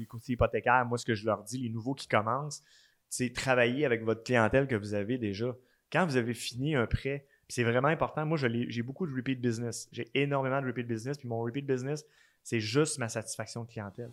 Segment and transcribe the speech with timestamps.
[0.00, 2.62] les courtiers hypothécaires, moi, ce que je leur dis, les nouveaux qui commencent,
[3.08, 5.54] c'est travailler avec votre clientèle que vous avez déjà.
[5.92, 8.24] Quand vous avez fini un prêt, c'est vraiment important.
[8.24, 9.88] Moi, j'ai beaucoup de repeat business.
[9.92, 11.18] J'ai énormément de repeat business.
[11.18, 12.04] Puis mon repeat business,
[12.44, 14.10] c'est juste ma satisfaction de clientèle.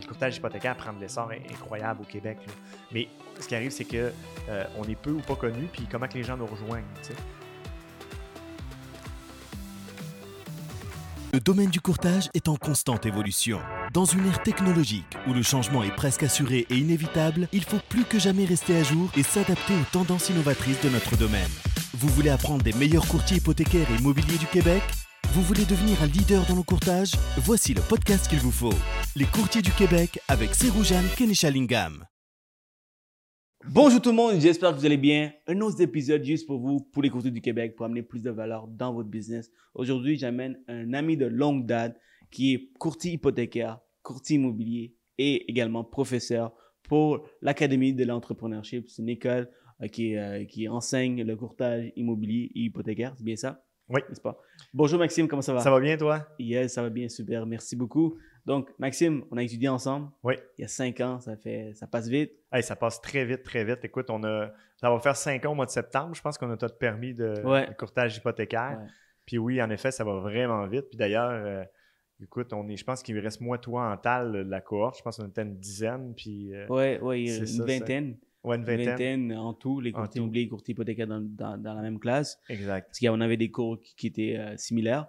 [0.00, 2.38] Le courtage hypothécaire prend de l'essor incroyable au Québec.
[2.92, 3.08] Mais
[3.40, 4.12] ce qui arrive, c'est que
[4.48, 6.84] euh, on est peu ou pas connu, puis comment que les gens nous rejoignent.
[11.34, 13.58] Le domaine du courtage est en constante évolution.
[13.94, 18.04] Dans une ère technologique où le changement est presque assuré et inévitable, il faut plus
[18.04, 21.48] que jamais rester à jour et s'adapter aux tendances innovatrices de notre domaine.
[21.94, 24.82] Vous voulez apprendre des meilleurs courtiers hypothécaires et immobiliers du Québec?
[25.32, 27.12] Vous voulez devenir un leader dans le courtage?
[27.38, 28.74] Voici le podcast qu'il vous faut.
[29.16, 32.04] Les courtiers du Québec avec Seroujan Kenishalingam.
[33.68, 35.32] Bonjour tout le monde, j'espère que vous allez bien.
[35.46, 38.30] Un autre épisode juste pour vous, pour les courtiers du Québec, pour amener plus de
[38.30, 39.52] valeur dans votre business.
[39.74, 41.96] Aujourd'hui, j'amène un ami de longue date
[42.32, 48.90] qui est courtier hypothécaire, courtier immobilier et également professeur pour l'Académie de l'entrepreneurship.
[48.90, 49.48] C'est une école
[49.80, 53.14] euh, qui, euh, qui enseigne le courtage immobilier et hypothécaire.
[53.16, 53.64] C'est bien ça?
[53.88, 54.00] Oui.
[54.08, 54.40] N'est-ce pas?
[54.74, 55.60] Bonjour Maxime, comment ça va?
[55.60, 56.26] Ça va bien toi?
[56.38, 57.46] Yes, ça va bien, super.
[57.46, 58.16] Merci beaucoup.
[58.44, 60.10] Donc, Maxime, on a étudié ensemble.
[60.24, 60.34] Oui.
[60.58, 62.32] Il y a cinq ans, ça fait, ça passe vite.
[62.52, 63.84] Hey, ça passe très vite, très vite.
[63.84, 66.14] Écoute, on a, ça va faire cinq ans au mois de septembre.
[66.14, 67.34] Je pense qu'on a tout permis de,
[67.78, 68.80] courtage hypothécaire.
[69.26, 70.86] Puis oui, en effet, ça va vraiment vite.
[70.90, 71.62] Puis d'ailleurs, euh,
[72.20, 74.98] écoute, on est, je pense qu'il reste moi, toi, en tal de la cohorte.
[74.98, 76.14] Je pense qu'on était une dizaine.
[76.16, 76.52] Puis.
[76.68, 78.16] oui, ouais, une vingtaine.
[78.44, 79.32] Ouais, une vingtaine.
[79.34, 82.40] en tout, les courtiers immobiliers et courtiers hypothécaires dans, dans, la même classe.
[82.48, 82.88] Exact.
[82.88, 85.06] Parce qu'on avait des cours qui, étaient euh, similaires.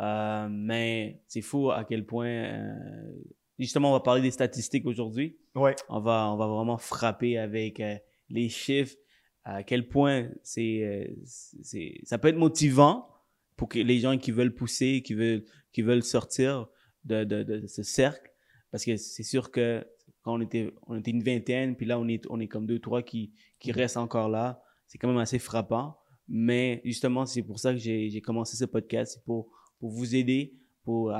[0.00, 2.28] Euh, mais c'est fou à quel point.
[2.28, 3.12] Euh,
[3.58, 5.36] justement, on va parler des statistiques aujourd'hui.
[5.54, 5.76] Ouais.
[5.88, 7.96] On va, on va vraiment frapper avec euh,
[8.28, 8.96] les chiffres,
[9.44, 13.08] à quel point c'est, c'est, ça peut être motivant
[13.56, 16.68] pour que les gens qui veulent pousser, qui veulent, qui veulent sortir
[17.04, 18.30] de, de, de ce cercle.
[18.70, 19.84] Parce que c'est sûr que
[20.22, 22.78] quand on était, on était une vingtaine, puis là, on est, on est comme deux,
[22.78, 24.62] trois qui, qui restent encore là.
[24.86, 25.98] C'est quand même assez frappant.
[26.28, 29.14] Mais justement, c'est pour ça que j'ai commencé ce podcast.
[29.14, 30.54] C'est pour pour vous aider,
[30.84, 31.12] pour,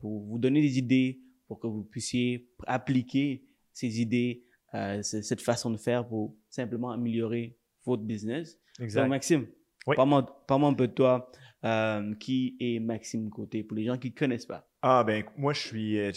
[0.00, 4.44] pour vous donner des idées, pour que vous puissiez appliquer ces idées,
[4.74, 8.58] euh, cette façon de faire pour simplement améliorer votre business.
[8.80, 9.02] Exact.
[9.02, 9.46] Donc, Maxime,
[9.84, 11.30] parle-moi un peu de toi.
[11.64, 14.68] Euh, qui est Maxime Côté pour les gens qui ne connaissent pas?
[14.82, 15.98] Ah, ben, moi, je suis.
[15.98, 16.12] Euh,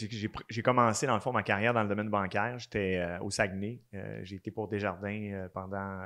[0.49, 2.59] j'ai commencé, dans le fond, ma carrière dans le domaine bancaire.
[2.59, 3.81] J'étais au Saguenay.
[4.23, 6.01] j'ai été pour Desjardins pendant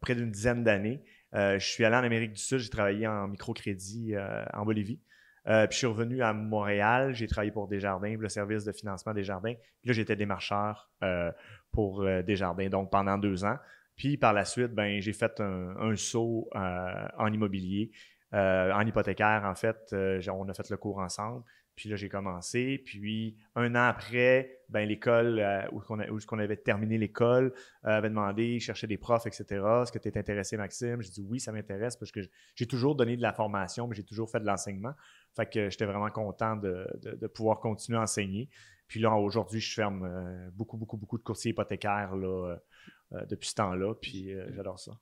[0.00, 1.02] près d'une dizaine d'années.
[1.34, 5.00] Euh, je suis allé en Amérique du Sud, j'ai travaillé en microcrédit euh, en Bolivie.
[5.48, 9.12] Euh, puis je suis revenu à Montréal, j'ai travaillé pour Desjardins, le service de financement
[9.14, 9.54] Desjardins.
[9.54, 10.90] Puis là, j'étais démarcheur
[11.70, 13.56] pour Desjardins, donc pendant deux ans.
[13.96, 17.92] Puis par la suite, ben, j'ai fait un, saut en immobilier,
[18.32, 19.94] en hypothécaire, en fait.
[20.28, 21.44] on a fait le cours ensemble.
[21.76, 22.82] Puis là, j'ai commencé.
[22.84, 27.52] Puis un an après, ben, l'école, euh, où, on avait terminé l'école,
[27.84, 29.44] euh, avait demandé, cherchait des profs, etc.
[29.82, 31.02] Est-ce que tu es intéressé, Maxime?
[31.02, 32.20] J'ai dit oui, ça m'intéresse parce que
[32.54, 34.94] j'ai toujours donné de la formation, mais j'ai toujours fait de l'enseignement.
[35.36, 38.48] Fait que j'étais vraiment content de, pouvoir continuer à enseigner.
[38.88, 42.56] Puis là, aujourd'hui, je ferme euh, beaucoup, beaucoup, beaucoup de courtiers hypothécaires là,
[43.28, 43.94] depuis ce temps-là.
[44.00, 44.92] Puis j'adore ça.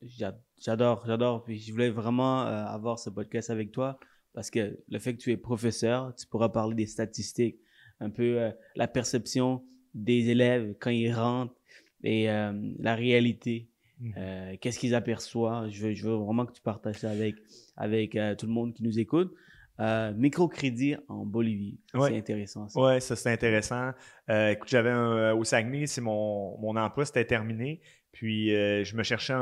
[0.59, 1.45] J'adore, j'adore.
[1.45, 3.97] Puis je voulais vraiment avoir ce podcast avec toi
[4.35, 7.57] parce que le fait que tu es professeur, tu pourras parler des statistiques,
[8.01, 9.65] un peu euh, la perception
[9.95, 11.55] des élèves quand ils rentrent
[12.03, 13.69] et euh, la réalité.
[14.01, 14.15] Mhm.
[14.17, 15.71] Euh, qu'est-ce qu'ils aperçoivent?
[15.71, 17.37] Je veux, je veux vraiment que tu partages ça avec,
[17.77, 19.33] avec tout le monde qui nous écoute.
[19.79, 21.79] microcrédit en Bolivie.
[21.93, 22.67] C'est intéressant.
[22.75, 23.93] Oui, ça c'est intéressant.
[24.29, 24.93] écoute, j'avais
[25.33, 27.81] au Saguenay, c'est mon, mon emploi c'était terminé.
[28.15, 29.35] Puis euh, je me cherchais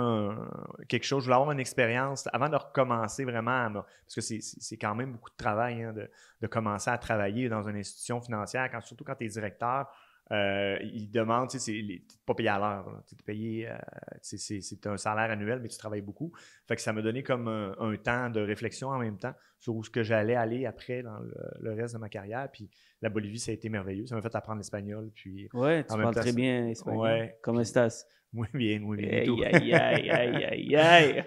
[0.89, 4.95] quelque chose, je voulais avoir une expérience avant de recommencer vraiment, parce que c'est quand
[4.95, 5.93] même beaucoup de travail hein,
[6.41, 9.89] de, commencer à travailler dans une institution financière, surtout quand tu es directeur.
[10.31, 13.03] Euh, ils demandent, tu sais, n'es pas payé à l'heure.
[13.07, 13.77] Tu es payé, euh,
[14.23, 16.33] c'est un salaire annuel, mais tu travailles beaucoup.
[16.67, 19.85] Fait que ça m'a donné comme un, temps de réflexion en même temps sur où
[19.85, 21.21] ce que j'allais aller après dans
[21.61, 22.49] le, reste de ma carrière.
[22.53, 22.69] Puis
[23.01, 24.07] la Bolivie, ça a été merveilleux.
[24.07, 25.09] Ça m'a fait apprendre l'espagnol.
[25.15, 27.01] Puis ouais, tu parles très bien espagnol.
[27.01, 27.39] Ouais.
[27.43, 28.05] Comment estás?
[28.33, 29.11] Muy bien, muy bien.
[29.11, 29.75] Aïe, aïe,
[30.11, 31.25] aïe, aïe, aïe,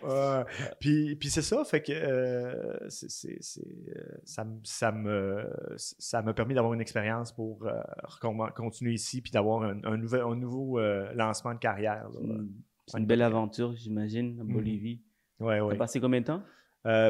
[0.80, 5.48] puis, puis c'est ça, fait que euh, euh, ça, ça, me,
[5.78, 7.80] ça m'a permis d'avoir une expérience pour euh,
[8.56, 10.80] continuer ici puis d'avoir un, un, nouvel, un nouveau
[11.14, 12.10] lancement de carrière.
[12.88, 14.54] C'est une belle aventure, j'imagine, en mhm.
[14.54, 15.02] Bolivie.
[15.40, 15.74] Ouais, ouais.
[15.74, 16.42] T'as passé combien de temps?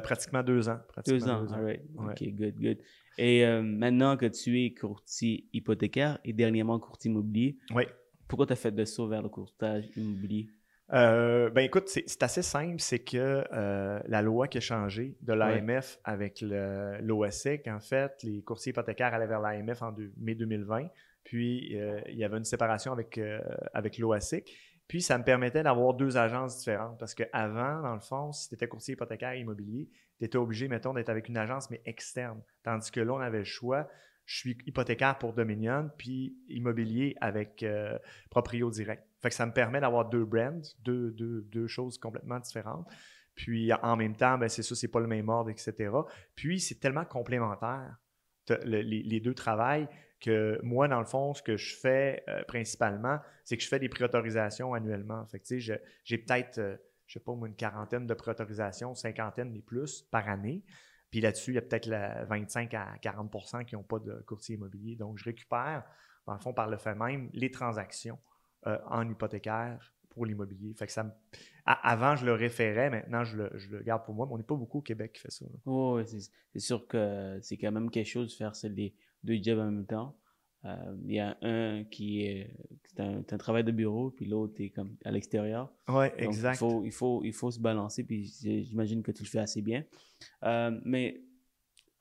[0.02, 0.80] Pratiquement deux ans.
[0.88, 1.82] Pratiquement deux ans, all right.
[1.98, 2.78] OK, good, good.
[3.18, 7.84] Et maintenant que tu es courtier hypothécaire et dernièrement courtier immobilier, oui
[8.28, 10.48] pourquoi tu as fait de saut vers le courtage immobilier?
[10.94, 15.34] Euh, ben écoute, c'est assez simple, c'est que euh, la loi qui a changé de
[15.34, 20.88] l'AMF avec l'OSEC, en fait, les courtiers hypothécaires allaient vers l'AMF en deux- mai 2020,
[21.24, 23.40] puis euh, il y avait une séparation avec, euh,
[23.74, 24.52] avec l'OSEC,
[24.88, 28.56] puis ça me permettait d'avoir deux agences différentes, parce qu'avant, dans le fond, si tu
[28.56, 29.90] étais courtier hypothécaire et immobilier,
[30.20, 33.40] tu étais obligé, mettons, d'être avec une agence, mais externe, tandis que là, on avait
[33.40, 33.88] le choix,
[34.26, 37.98] je suis hypothécaire pour Dominion, puis immobilier avec euh,
[38.30, 39.04] Proprio Direct.
[39.22, 42.88] Fait que ça me permet d'avoir deux brands, deux, deux, deux choses complètement différentes.
[43.36, 45.92] Puis en même temps, ben, c'est ça, c'est pas le même ordre, etc.
[46.36, 47.98] Puis c'est tellement complémentaire,
[48.64, 49.88] les, les deux travails,
[50.20, 53.80] que moi, dans le fond, ce que je fais euh, principalement, c'est que je fais
[53.80, 55.26] des préautorisations annuellement.
[55.28, 55.42] Fait
[56.04, 60.64] j'ai peut-être, euh, je sais pas une quarantaine de préautorisations, cinquantaine et plus par année.
[61.12, 64.56] Puis là-dessus, il y a peut-être la 25 à 40% qui n'ont pas de courtier
[64.56, 64.96] immobilier.
[64.96, 65.84] Donc, je récupère,
[66.26, 68.20] dans le fond, par le fait même, les transactions
[68.68, 70.74] euh, en hypothécaire pour l'immobilier.
[70.74, 71.06] Fait que ça
[71.66, 74.44] Avant, je le référais, maintenant, je le, je le garde pour moi, mais on n'est
[74.44, 75.46] pas beaucoup au Québec qui fait ça.
[75.46, 75.60] là.
[75.66, 79.66] Oh, c'est sûr que c'est quand même quelque chose de faire les deux jobs en
[79.72, 80.16] même temps.
[80.66, 82.50] Euh, Il y a un qui est,
[82.86, 85.72] c'est un, travail de bureau, puis l'autre est comme à l'extérieur.
[85.88, 86.56] Oui, Donc, exact.
[86.56, 88.24] Il faut, il, faut, il faut se balancer, puis
[88.64, 89.84] j'imagine que tu le fais assez bien.
[90.44, 91.22] Euh, mais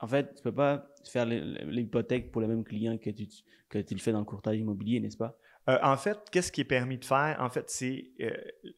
[0.01, 3.27] en fait, tu peux pas faire l'hy- l'hypothèque pour le même client que tu,
[3.69, 5.37] que tu le fais dans le courtage immobilier, n'est-ce pas?
[5.69, 7.37] Euh, en fait, qu'est-ce qui est permis de faire?
[7.41, 8.31] En fait, c'est euh,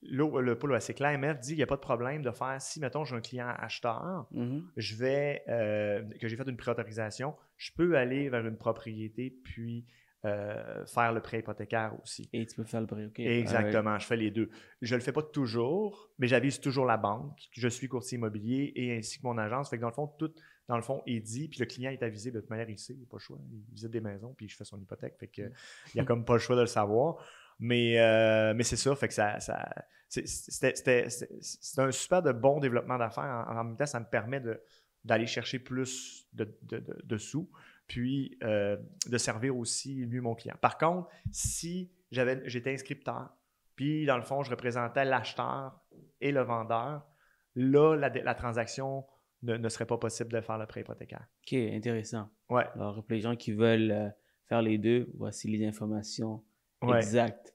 [0.02, 2.78] le pôle c'est que l'AMF dit qu'il n'y a pas de problème de faire, si,
[2.78, 4.64] mettons, j'ai un client acheteur, Mhm.
[4.76, 9.84] je vais, euh, que j'ai fait une préautorisation, je peux aller vers une propriété puis
[10.24, 12.28] euh, faire le prêt hypothécaire aussi.
[12.32, 13.20] Et tu peux faire le prêt, ok.
[13.20, 14.50] Exactement, je fais les deux.
[14.82, 17.38] Je ne le fais pas toujours, mais j'avise toujours la banque.
[17.52, 19.70] Je suis courtier immobilier et ainsi que mon agence.
[19.70, 20.32] Fait que dans le fond, tout
[20.68, 22.94] dans le fond est dit, puis le client est avisé de toute manière, il sait,
[22.94, 23.38] il n'a pas le choix.
[23.52, 25.14] Il visite des maisons, puis je fais son hypothèque.
[25.16, 25.52] Fait que il
[25.94, 27.24] n'y a comme pas le choix de le savoir.
[27.60, 29.38] Mais, euh, mais c'est ça, fait que ça.
[29.38, 29.68] ça
[30.08, 31.06] c'est- c'était-
[31.78, 33.46] un super de bon développement d'affaires.
[33.48, 34.60] En, en même temps, ça me permet de-
[35.06, 37.50] d'aller chercher plus de, de- de- de sous,
[37.86, 38.76] puis euh,
[39.08, 40.56] de servir aussi mieux mon client.
[40.60, 43.30] Par contre, si j'avais j'étais inscripteur,
[43.76, 45.80] puis dans le fond, je représentais l'acheteur
[46.20, 47.06] et le vendeur,
[47.54, 49.06] là, la, la transaction
[49.42, 51.26] ne, ne serait pas possible de faire le prêt hypothécaire.
[51.44, 52.28] Ok, intéressant.
[52.50, 54.08] Ouais, Alors, pour les gens qui veulent euh,
[54.48, 56.42] faire les deux, voici les informations
[56.98, 57.54] exactes.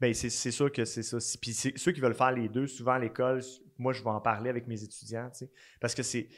[0.00, 1.18] Ben, c'est c'est sûr que c'est ça.
[1.40, 3.40] Puis c'est- ceux qui veulent faire les deux, souvent à l'école,
[3.82, 5.50] moi, je vais en parler avec mes étudiants, tu sais,
[5.80, 6.28] parce que c'est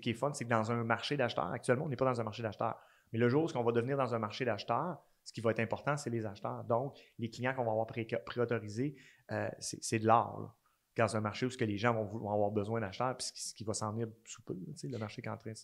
[0.00, 2.24] qui est fun, c'est que dans un marché d'acheteurs, actuellement, on n'est pas dans un
[2.24, 2.78] marché d'acheteurs,
[3.12, 5.60] mais le jour où on va devenir dans un marché d'acheteurs, ce qui va être
[5.60, 6.64] important, c'est les acheteurs.
[6.64, 8.94] Donc, les clients qu'on va avoir pré- préautorisés,
[9.32, 10.54] euh, c'est de l'art.
[10.96, 13.42] Dans un marché où ce que les gens vont, avoir besoin d'acheteurs, puis ce qui,
[13.42, 15.50] ce qui va s'en venir sous peu, tu sais, le marché qui est en train
[15.52, 15.56] de,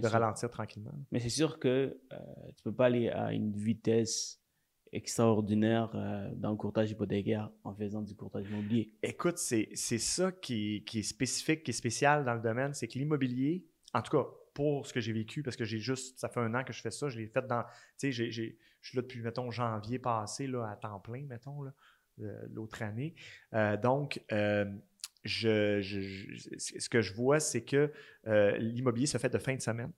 [0.00, 0.92] de ralentir tranquillement.
[1.10, 2.16] Mais c'est sûr que euh,
[2.56, 4.40] tu peux pas aller à une vitesse
[4.94, 8.92] extraordinaire euh, dans le courtage hypothécaire en faisant du courtage immobilier.
[9.02, 12.98] Écoute, c'est ça qui, qui est spécifique, qui est spécial dans le domaine, c'est que
[12.98, 14.24] l'immobilier, en tout cas
[14.54, 16.80] pour ce que j'ai vécu, parce que j'ai juste, ça fait un an que je
[16.80, 17.64] fais ça, je l'ai fait dans,
[17.98, 21.74] tu sais, je suis là depuis, mettons, janvier passé, là, à temps plein, mettons, là,
[22.20, 23.14] euh, l'autre année.
[23.52, 27.90] Euh, donc, je, je- je- ce que je vois, c'est que
[28.58, 29.90] l'immobilier se fait de fin de semaine.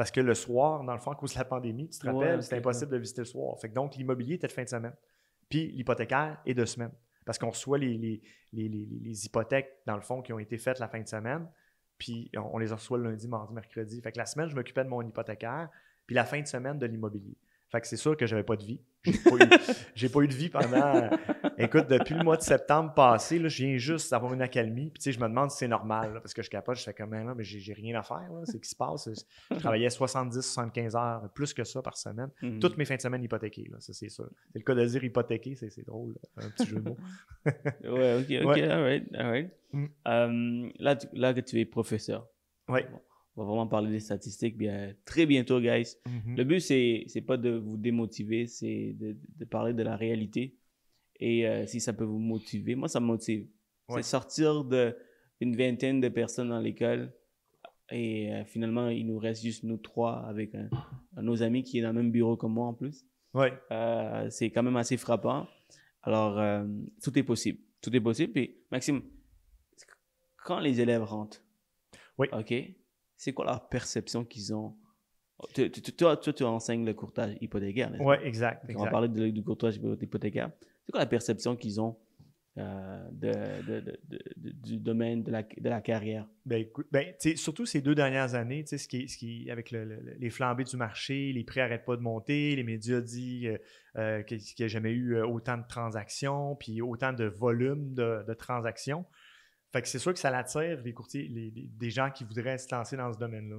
[0.00, 2.12] Parce que le soir, dans le fond, à cause de la pandémie, tu te Ouais,
[2.14, 3.58] rappelles, c'était impossible de visiter le soir.
[3.60, 4.94] Fait que donc, l'immobilier était de fin de semaine.
[5.50, 6.90] Puis l'hypothécaire est de semaine.
[7.26, 8.22] Parce qu'on reçoit les, les,
[8.54, 11.46] les, les- les hypothèques, dans le fond, qui ont été faites la fin de semaine.
[11.98, 14.00] Puis on, on les reçoit le lundi, mardi, mercredi.
[14.00, 15.68] Fait que la semaine, je m'occupais de mon hypothécaire.
[16.06, 17.36] Puis la fin de semaine, de l'immobilier.
[17.70, 18.80] Fait que c'est sûr que j'avais pas de vie.
[19.04, 19.38] J'ai pas, eu-
[20.12, 21.08] pas eu de vie pendant.
[21.56, 24.90] Écoute, depuis le mois de septembre passé, là, je viens juste d'avoir une accalmie.
[24.90, 26.14] Puis tu sais, je me demande si c'est normal.
[26.14, 28.28] là, parce que je capote, je fais comme là, mais j'ai, rien à faire.
[28.44, 29.08] C'est ce qui se passe.
[29.50, 32.30] Je travaillais 70-75 heures, plus que ça par semaine.
[32.42, 32.58] Mhm.
[32.58, 34.28] Toutes mes fins de semaine hypothéquées, là, ça c'est sûr.
[34.52, 36.14] C'est le cas de dire hypothéqué, c'est, drôle.
[36.36, 36.96] là, Un petit jeu de mots.
[37.84, 38.62] Ouais, ok, ok, Ouais.
[38.70, 39.50] alright, alright.
[39.72, 39.86] Mm.
[40.08, 42.26] Euh, là, tu- là que tu es professeur,
[42.68, 42.86] Ouais.
[43.40, 45.96] On va vraiment parler des statistiques bien, très bientôt, guys.
[46.06, 46.36] Mhm.
[46.36, 50.56] Le but, c'est c'est pas de vous démotiver, c'est de, de parler de la réalité.
[51.18, 53.46] Et euh, si ça peut vous motiver, moi, ça me motive.
[53.88, 54.02] Ouais.
[54.02, 54.94] C'est sortir de
[55.40, 57.12] une vingtaine de personnes dans l'école
[57.90, 60.68] et euh, finalement, il nous reste juste nous trois avec un,
[61.16, 63.06] un de nos amis qui est dans le même bureau que moi en plus.
[63.32, 63.52] Ouais.
[63.70, 65.48] Euh, c'est quand même assez frappant.
[66.02, 66.66] Alors, euh,
[67.02, 67.58] tout est possible.
[67.80, 68.38] Tout est possible.
[68.38, 69.02] Et Maxime,
[70.44, 71.42] quand les élèves rentrent,
[72.18, 72.28] Oui.
[72.32, 72.52] OK,
[73.20, 74.74] c'est quoi leur perception qu'ils ont?
[75.54, 77.90] Tu- tu- tu- Toi, toi, tu enseignes le courtage hypothécaire.
[77.90, 78.02] n'est-ce?
[78.02, 78.64] Ouais, exact.
[78.74, 80.50] On va parler du courtage hypothécaire.
[80.84, 81.98] C'est quoi la perception qu'ils ont
[82.58, 83.30] euh, de,
[83.66, 83.98] de- de-
[84.36, 86.26] de- du domaine de la, la carrière?
[86.46, 90.14] Ben, ben, surtout ces deux dernières années, ce qui, ce qui, avec le- le- le-
[90.18, 93.58] les flambées du marché, les prix n'arrêtent pas de monter, les médias disent
[93.96, 98.34] euh, qu'il n'y a jamais eu euh, autant de transactions, puis autant de volume de
[98.34, 99.04] transactions.
[99.72, 102.58] Fait que c'est sûr que ça l'attire, les courtiers, les- les- des gens qui voudraient
[102.58, 103.58] se lancer dans ce domaine-là.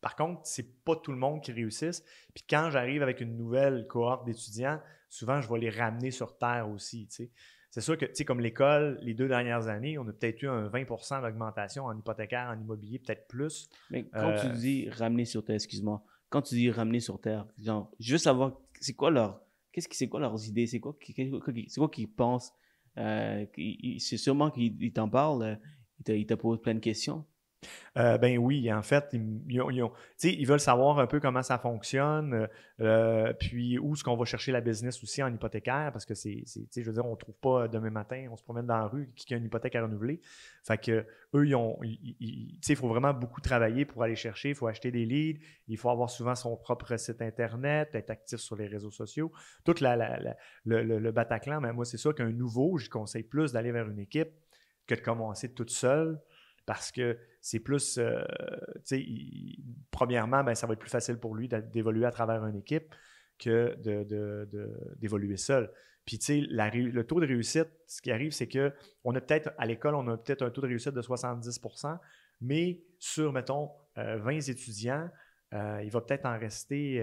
[0.00, 2.02] Par contre, c'est pas tout le monde qui réussisse.
[2.34, 6.68] Puis quand j'arrive avec une nouvelle cohorte d'étudiants, souvent, je vais les ramener sur terre
[6.68, 7.30] aussi, tu sais.
[7.70, 10.48] C'est sûr que, tu sais, comme l'école, les deux dernières années, on a peut-être eu
[10.48, 13.68] un 20% d'augmentation en hypothécaire, en immobilier, peut-être plus.
[13.90, 17.46] Mais quand tu Euh, dis ramener sur terre, excuse-moi, quand tu dis ramener sur terre,
[17.58, 19.40] genre, je veux savoir, c'est quoi leur,
[19.70, 22.52] qu'est-ce qui, c'est quoi leurs idées, c'est quoi, c'est quoi qu'ils pensent,
[22.96, 25.56] c'est sûrement qu'ils ils t'en parlent, euh,
[26.00, 27.24] ils te, ils te posent plein de questions.
[27.98, 29.62] Euh, ben oui, en fait, ils,
[30.22, 32.46] ils veulent savoir un peu comment ça fonctionne, euh,
[32.80, 36.44] euh, puis où est-ce qu'on va chercher la business aussi en hypothécaire, parce que c'est,
[36.46, 39.10] je veux dire, on ne trouve pas demain matin, on se promène dans la rue
[39.14, 40.20] qui a une hypothèque à renouveler.
[40.64, 44.66] Fait que eux, ils ont, il faut vraiment beaucoup travailler pour aller chercher, il faut
[44.66, 48.66] acheter des leads, il faut avoir souvent son propre site internet, être actif sur les
[48.66, 49.32] réseaux sociaux,
[49.64, 50.18] toute la,
[50.64, 51.60] le, Bataclan.
[51.60, 54.30] Mais moi, c'est sûr qu'un nouveau, je conseille plus d'aller vers une équipe
[54.86, 56.20] que de commencer toute seule
[56.66, 58.22] parce que c'est plus, euh,
[59.90, 62.94] premièrement, ben, ça va être plus facile pour lui d'évoluer à travers une équipe
[63.38, 63.76] que
[65.00, 65.70] d'évoluer seul.
[66.04, 68.72] Puis, tu sais, le taux de réussite, ce qui arrive, c'est que
[69.04, 71.98] on a peut-être, à l'école, on a peut-être un taux de réussite de 70%
[72.42, 75.08] mais sur, mettons, euh, 20 étudiants,
[75.54, 77.00] euh, il va peut-être en rester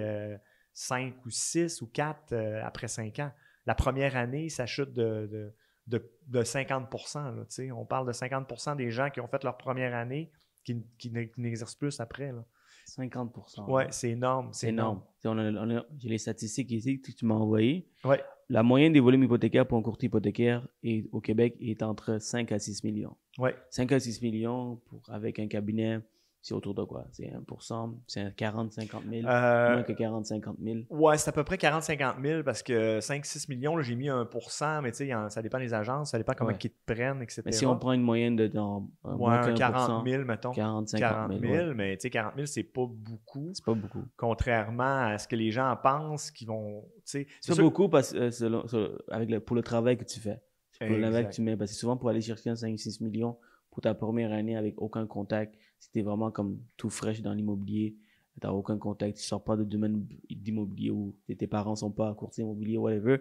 [0.74, 3.32] 5 ou 6 ou 4 après 5 ans.
[3.66, 5.54] La première année, ça chute de,
[5.90, 7.46] de, de, de 50 là.
[7.76, 10.32] On parle de 50% des gens qui ont fait leur première année
[10.64, 12.32] qui, qui n'e- qui n'exercent plus après.
[12.32, 12.46] Là.
[12.88, 13.70] 50%.
[13.70, 14.50] Ouais, c'est énorme.
[14.52, 15.02] C'est énorme.
[15.20, 17.88] Sais, on a- J'ai les statistiques ici que tu m'as envoyées.
[18.04, 18.22] Ouais.
[18.50, 22.52] La moyenne des volumes hypothécaires pour un courtier hypothécaire est- au Québec est entre 5
[22.52, 23.16] à 6 millions.
[23.38, 23.56] Ouais.
[23.70, 26.00] 5 à 6 millions pour, avec un cabinet,
[26.42, 27.06] c'est autour de quoi?
[27.12, 29.28] C'est 1%, c'est 40, 50 000.
[29.28, 30.80] Euh, Moins que 40, 50 000.
[30.90, 34.92] Ouais, c'est à peu près 40-50 000 parce que 5-6 millions, j'ai mis 1% mais
[34.92, 36.58] tu sais, ça dépend des agences, ça dépend comment Ouais.
[36.64, 37.42] ils te prennent, etc.
[37.46, 40.24] Mais si on prend une moyenne de dans, ouais, moins un que 40 1%, 000,
[40.26, 40.52] mettons.
[40.52, 41.42] 40, 50 40 000.
[41.54, 41.74] 000, ouais.
[41.76, 44.04] mais tu sais, 40 000, c'est pas beaucoup, C'est pas beaucoup.
[44.18, 46.86] contrairement à ce que les gens pensent qu'ils vont.
[47.04, 50.20] C'est pas sûr- beaucoup parce, euh, selon- selon- avec le, pour le travail que tu
[50.20, 50.40] fais.
[50.80, 51.58] Pour le travail que tu mets.
[51.58, 53.38] Parce que souvent, pour aller chercher un 5-6 millions
[53.70, 57.96] pour ta première année avec aucun contact, si t'es vraiment comme tout fraîche dans l'immobilier,
[58.40, 62.44] t'as aucun contact, tu sors pas de domaine d'immobilier où tes parents sont pas courtiers
[62.44, 63.18] immobiliers, whatever.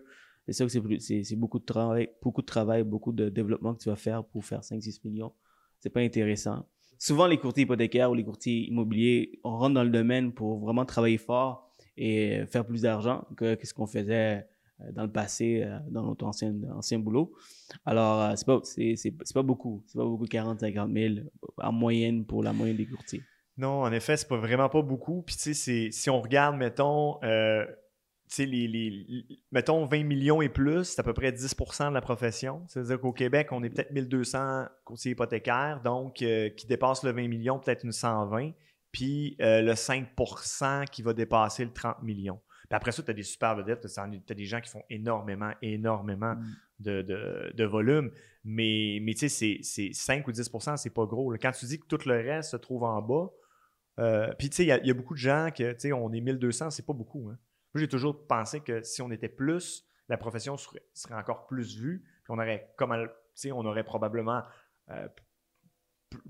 [0.47, 3.89] C'est sûr que c'est beaucoup de travail, beaucoup de travail, beaucoup de développement que tu
[3.89, 5.33] vas faire pour faire 5-6 millions.
[5.79, 6.67] C'est pas intéressant.
[6.99, 10.85] Souvent, les courtiers hypothécaires ou les courtiers immobiliers, on rentre dans le domaine pour vraiment
[10.85, 14.47] travailler fort et faire plus d'argent que, que ce qu'on faisait
[14.93, 17.33] dans le passé, euh, dans notre ancien, boulot.
[17.85, 19.83] Alors, euh, c'est pas, c'est, c'est, pas beaucoup.
[19.87, 21.15] C'est pas beaucoup 40, 50 000
[21.59, 23.23] en moyenne pour la moyenne des courtiers.
[23.57, 25.23] Non, en effet, c'est pas vraiment pas beaucoup.
[25.23, 27.67] Puis, tu sais, si on regarde, mettons, euh,
[28.39, 32.63] les, mettons 20 millions et plus, c'est à peu près 10% de la profession.
[32.69, 37.29] C'est-à-dire qu'au Québec, on est peut-être 1200 courtiers hypothécaires, donc euh, qui dépassent le 20
[37.29, 38.53] millions, peut-être une 120.
[38.93, 42.41] Puis euh, le 5% qui va dépasser le 30 millions.
[42.69, 45.53] Puis après ça, tu as des super vedettes, tu as des gens qui font énormément,
[45.63, 46.37] énormément
[46.81, 48.11] de, de, de volume.
[48.45, 51.33] Mais, mais tu sais, c'est- c'est 5 ou 10% c'est pas gros.
[51.41, 53.31] Quand tu dis que tout le reste se trouve en bas,
[53.99, 55.81] euh, puis tu sais, il y, a- il y a beaucoup de gens que, tu
[55.81, 57.29] sais, on est 1200, c'est pas beaucoup.
[57.31, 57.39] hein.
[57.75, 61.77] Moi, j'ai toujours pensé que si on était plus, la profession serait, serait encore plus
[61.77, 64.43] vue, puis on aurait, comme, on aurait probablement
[64.91, 65.09] euh,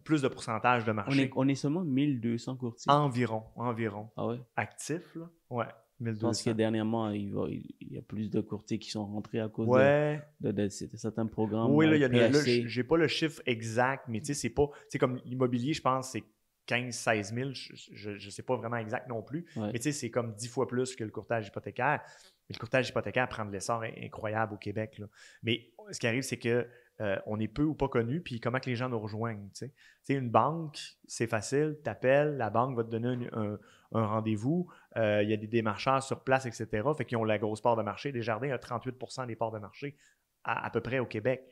[0.05, 1.23] plus de pourcentage de On marché.
[1.23, 2.91] est, on est seulement 1200 courtiers.
[2.91, 4.11] Environ, environ.
[4.17, 4.41] Ah ouais?
[4.57, 5.29] Actifs, là?
[5.51, 5.67] Ouais,
[6.01, 6.27] Je 1200.
[6.29, 9.41] pense que dernièrement, il, va, il il y a plus de courtiers qui sont rentrés
[9.41, 11.71] à cause de- Ouais, de, de- de certains programmes.
[11.75, 14.51] Oui, là, il y a là, j'ai pas le chiffre exact, mais tu sais, c'est
[14.51, 14.69] pas.
[14.73, 16.23] Tu sais, comme l'immobilier, je pense, c'est
[16.67, 17.51] 15-16 000.
[17.53, 19.47] Je ne sais pas vraiment exact non plus.
[19.57, 19.71] Ouais.
[19.73, 22.03] Mais tu sais, c'est comme 10 fois plus que le courtage hypothécaire.
[22.49, 24.99] Mais le courtage hypothécaire prend de l'essor in- incroyable au Québec.
[24.99, 25.07] là.
[25.43, 26.67] Mais ce qui arrive, c'est que
[27.01, 29.49] euh, on est peu ou pas connu, puis comment que les gens nous rejoignent.
[29.55, 29.71] Tu
[30.03, 33.59] sais, une banque, c'est facile, tu appelles, la banque va te donner un,
[33.93, 36.89] rendez-vous, euh, il y a des démarcheurs sur place, etc.
[36.97, 38.13] Fait qu'ils ont la grosse part de marché.
[38.13, 39.97] Desjardins a 38% des parts de marché
[40.45, 41.43] à, à peu près au Québec.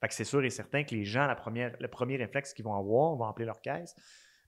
[0.00, 2.64] Fait que c'est sûr et certain que les gens, la première, le premier réflexe qu'ils
[2.64, 3.94] vont avoir, vont appeler leur caisse.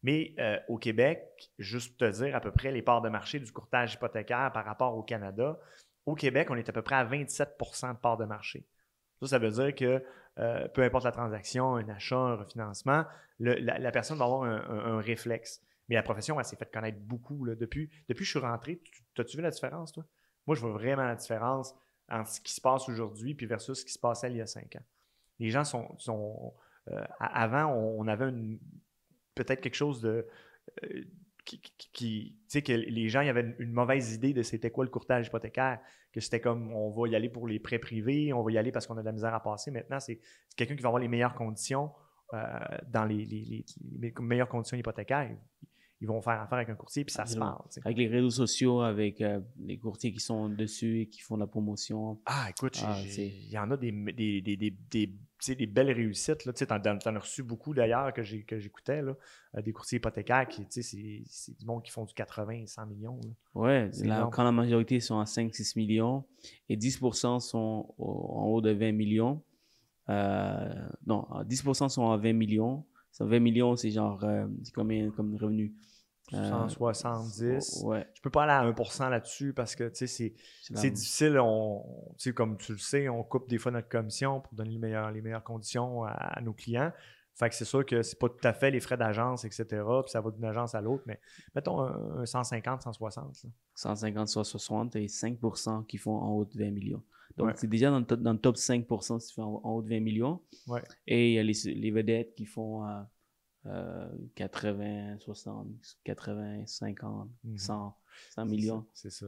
[0.03, 3.50] Mais euh, au Québec, juste te dire à peu près les parts de marché du
[3.50, 5.59] courtage hypothécaire par rapport au Canada,
[6.07, 8.67] au Québec, on est à peu près à 27% de parts de marché.
[9.21, 10.03] Ça, ça veut dire que
[10.38, 13.04] euh, peu importe la transaction, un achat, un refinancement,
[13.40, 15.62] la, personne va avoir un, réflexe.
[15.88, 17.47] Mais la profession, elle s'est fait connaître beaucoup.
[17.47, 20.04] Depuis, depuis que je suis rentré, tu- as-tu vu la différence, toi?
[20.47, 21.75] Moi, je vois vraiment la différence
[22.09, 24.47] entre ce qui se passe aujourd'hui puis versus ce qui se passait il y a
[24.47, 24.85] cinq ans.
[25.38, 25.97] Les gens sont.
[25.99, 26.54] sont
[26.90, 28.30] euh, avant, on, avait
[29.35, 30.26] peut-être quelque chose de.
[30.85, 31.04] Euh,
[31.49, 34.85] qui, tu sais, que les gens, il y avait une, mauvaise idée de c'était quoi
[34.85, 35.81] le courtage hypothécaire,
[36.12, 38.73] que c'était comme on va y aller pour les prêts privés, on va y aller
[38.73, 39.71] parce qu'on a de la misère à passer.
[39.71, 40.21] Maintenant, c'est
[40.57, 41.90] quelqu'un qui va avoir les meilleures conditions
[42.35, 42.38] euh,
[42.88, 45.31] dans les, les, meilleures conditions hypothécaires
[46.00, 47.81] ils vont faire affaire avec un courtier, puis ça se passe.
[47.85, 51.47] Avec les réseaux sociaux, avec euh, les courtiers qui sont dessus et qui font la
[51.47, 52.21] promotion.
[52.25, 56.52] Ah, écoute, ah, il y en a des, des, des, des, des belles réussites.
[56.54, 61.59] Tu en, en, as reçu beaucoup d'ailleurs que j'écoutais, euh, des courtiers hypothécaires qui, c'est
[61.59, 63.21] du monde qui font du 80, 100 millions.
[63.54, 63.90] Oui,
[64.33, 66.25] quand la majorité sont à 5-6 millions
[66.68, 69.42] et 10% sont en haut de 20 millions.
[70.09, 72.85] Euh, non, 10% sont à 20 millions.
[73.21, 74.25] 20 millions, c'est genre,
[74.62, 75.75] c'est combien comme revenu?
[76.30, 77.82] 170.
[77.82, 78.06] Euh, ouais.
[78.14, 80.35] Je peux pas aller à 1% là-dessus parce que c'est
[80.90, 81.38] difficile.
[81.40, 81.85] On,
[82.35, 85.23] comme tu le sais, on coupe des fois notre commission pour donner les meilleures, les
[85.23, 86.92] meilleures conditions à, nos clients.
[87.35, 89.64] Fait que c'est sûr que c'est pas tout à fait les frais d'agence, etc.
[90.02, 91.20] Puis ça va d'une agence à l'autre, mais
[91.54, 93.47] mettons un, 150, 160.
[93.75, 97.02] 150, 160 et 5% qui font en haut de 20 millions.
[97.37, 100.40] Donc, c'est déjà dans le, top, 5% si tu fais en, haut de 20 millions.
[100.66, 100.82] Ouais.
[101.06, 102.85] Et il y a les, les vedettes qui font
[104.35, 105.67] 80, 60,
[106.05, 107.97] 80, 50, 100,
[108.31, 108.87] 100 millions.
[108.95, 109.27] C'est ça.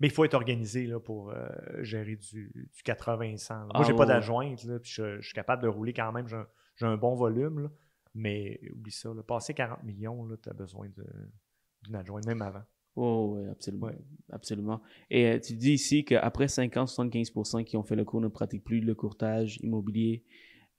[0.00, 1.48] Mais il faut être organisé là, pour euh,
[1.82, 3.54] gérer du, 80, 100.
[3.54, 6.26] Moi, j'ai n'ai pas d'adjointe, puis je, suis capable de rouler quand même.
[6.28, 7.70] J'ai un, bon volume,
[8.14, 9.10] mais oublie ça.
[9.26, 12.62] passer 40 millions, tu as besoin d'une adjointe, même avant.
[12.96, 13.90] Oh, oui, absolument.
[14.32, 14.82] absolument.
[15.10, 18.64] Et euh, tu dis ici qu'après 50, 75% qui ont fait le cours ne pratiquent
[18.64, 20.24] plus le courtage immobilier.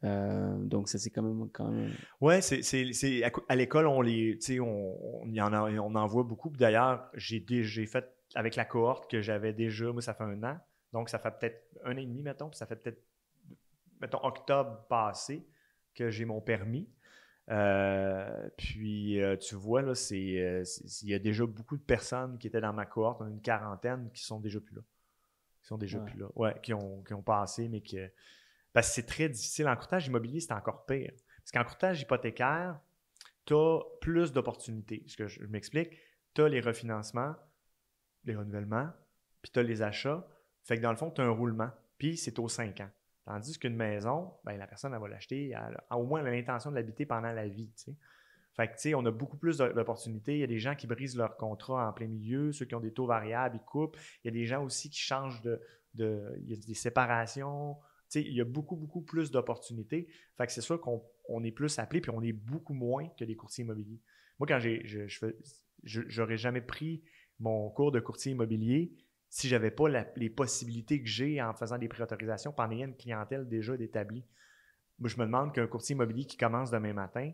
[0.03, 1.49] Euh, donc, ça, c'est quand même.
[1.51, 1.91] Quand même...
[2.21, 4.37] Ouais, c'est, à, à l'école, on les.
[4.59, 6.49] On, on, y en on en voit beaucoup.
[6.49, 10.59] D'ailleurs, j'ai, j'ai fait avec la cohorte que j'avais déjà, moi, ça fait un an.
[10.93, 12.49] Donc, ça fait peut-être un an et demi, mettons.
[12.49, 13.01] Puis ça fait peut-être,
[13.99, 15.47] mettons, octobre passé
[15.95, 16.89] que j'ai mon permis.
[17.49, 22.47] Euh, puis, euh, tu vois, là, c'est, il y a déjà beaucoup de personnes qui
[22.47, 24.81] étaient dans ma cohorte, a une quarantaine qui sont déjà plus là.
[25.61, 26.27] Qui sont déjà plus là.
[26.35, 27.97] Ouais, qui ont, qui ont passé, mais qui
[28.77, 29.67] parce que c'est très difficile.
[29.67, 31.11] En courtage immobilier, c'est encore pire.
[31.39, 32.79] Parce qu'en courtage hypothécaire,
[33.43, 35.03] tu as plus d'opportunités.
[35.07, 35.97] Je, m'explique,
[36.35, 37.33] tu as les refinancements,
[38.25, 38.91] les renouvellements,
[39.41, 40.27] puis tu as les achats.
[40.63, 42.89] Fait que dans le fond, tu as un roulement, puis c'est aux 5 ans.
[43.25, 46.75] Tandis qu'une maison, ben, la personne, elle va l'acheter, elle a au moins l'intention de
[46.75, 47.73] l'habiter pendant la vie.
[48.53, 50.35] Fait que, tu sais, on a beaucoup plus d'opportunités.
[50.35, 52.79] Il y a des gens qui brisent leur contrat en plein milieu, ceux qui ont
[52.79, 53.97] des taux variables, ils coupent.
[54.23, 55.59] Il y a des gens aussi qui changent de
[55.95, 57.75] il y a des séparations
[58.15, 60.07] il y a beaucoup, beaucoup plus d'opportunités.
[60.37, 63.35] Fait que c'est sûr qu'on est plus appelé, puis on est beaucoup moins que les
[63.35, 63.99] courtiers immobiliers.
[64.39, 65.29] Moi, quand j'ai, je,
[65.83, 67.03] j'aurais jamais pris
[67.39, 68.91] mon cours de courtier immobilier
[69.29, 73.75] si j'avais pas les possibilités que j'ai en faisant des préautorisations pendant une clientèle déjà
[73.75, 74.23] établie.
[74.99, 77.31] Moi, je me demande qu'un courtier immobilier qui commence demain matin,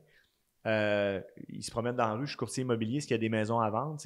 [0.65, 3.21] euh, il se promène dans la rue, je suis courtier immobilier, est-ce qu'il y a
[3.21, 3.97] des maisons à vendre?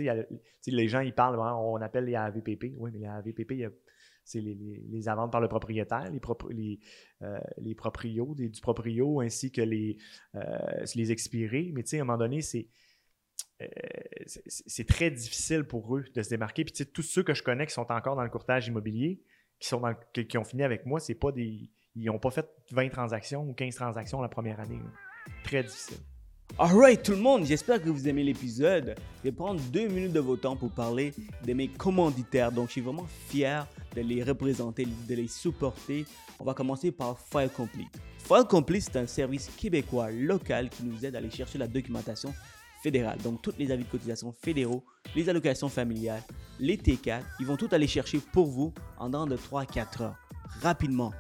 [0.68, 2.74] les gens, ils parlent, on appelle les AVPP.
[2.78, 3.72] Oui, mais les AVPP, il y a
[4.28, 6.80] c'est les, les, par le propriétaire, les, les,
[7.22, 9.98] euh, les proprios, du proprio, ainsi que les,
[10.36, 11.72] euh, les expirés.
[11.74, 12.42] Mais tu sais, à un moment donné,
[13.62, 13.66] euh,
[14.26, 16.66] c'est, très difficile pour eux de se démarquer.
[16.66, 19.24] Puis tu sais, tous ceux que je connais qui sont encore dans le courtage immobilier,
[19.60, 21.70] qui, sont dans qui, ont fini avec moi, c'est pas des.
[21.96, 24.82] Ils n'ont pas fait 20 transactions ou 15 transactions la première année.
[25.46, 25.98] Très difficile.
[26.60, 28.96] Alright tout le monde, j'espère que vous aimez l'épisode.
[29.20, 31.14] Je vais prendre deux minutes de votre temps pour parler
[31.46, 32.52] de mes commanditaires.
[32.52, 36.08] Donc je suis vraiment fier de les représenter, de les supporter.
[36.40, 37.96] On va commencer par File Complete.
[38.18, 42.34] File Complete, c'est un service québécois local qui nous aide à aller chercher la documentation
[42.82, 43.20] fédérale.
[43.20, 44.84] Donc toutes les avis de cotisation fédéraux,
[45.16, 46.24] les allocations familiales,
[46.60, 50.16] les T4, ils vont tout aller chercher pour vous en dans de 3 4 heures,
[50.64, 51.14] rapidement.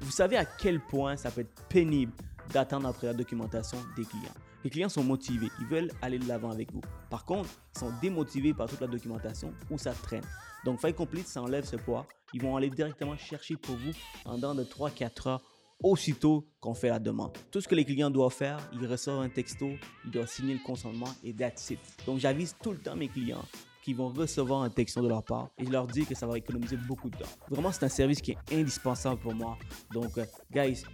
[0.00, 2.10] Vous savez à quel point ça peut être pénible
[2.52, 4.34] d'attendre après la documentation des clients.
[4.64, 6.80] Les clients sont motivés, ils veulent aller de l'avant avec vous.
[7.10, 10.24] Par contre, ils sont démotivés par toute la documentation où ça traîne.
[10.64, 12.06] Donc, File Complete, ça enlève ce poids.
[12.32, 13.92] Ils vont aller directement chercher pour vous
[14.24, 15.42] en dans de 3-4 heures
[15.82, 17.36] aussitôt qu'on fait la demande.
[17.50, 19.68] Tout ce que les clients doivent faire, ils reçoivent un texto,
[20.06, 21.78] ils doivent signer le consentement et that's it.
[22.06, 23.44] Donc, j'avise tout le temps mes clients
[23.82, 26.38] qui vont recevoir un texto de leur part et je leur dis que ça va
[26.38, 27.28] économiser beaucoup de temps.
[27.50, 29.58] Vraiment, c'est un service qui est indispensable pour moi.
[29.92, 30.84] Donc, euh, guys,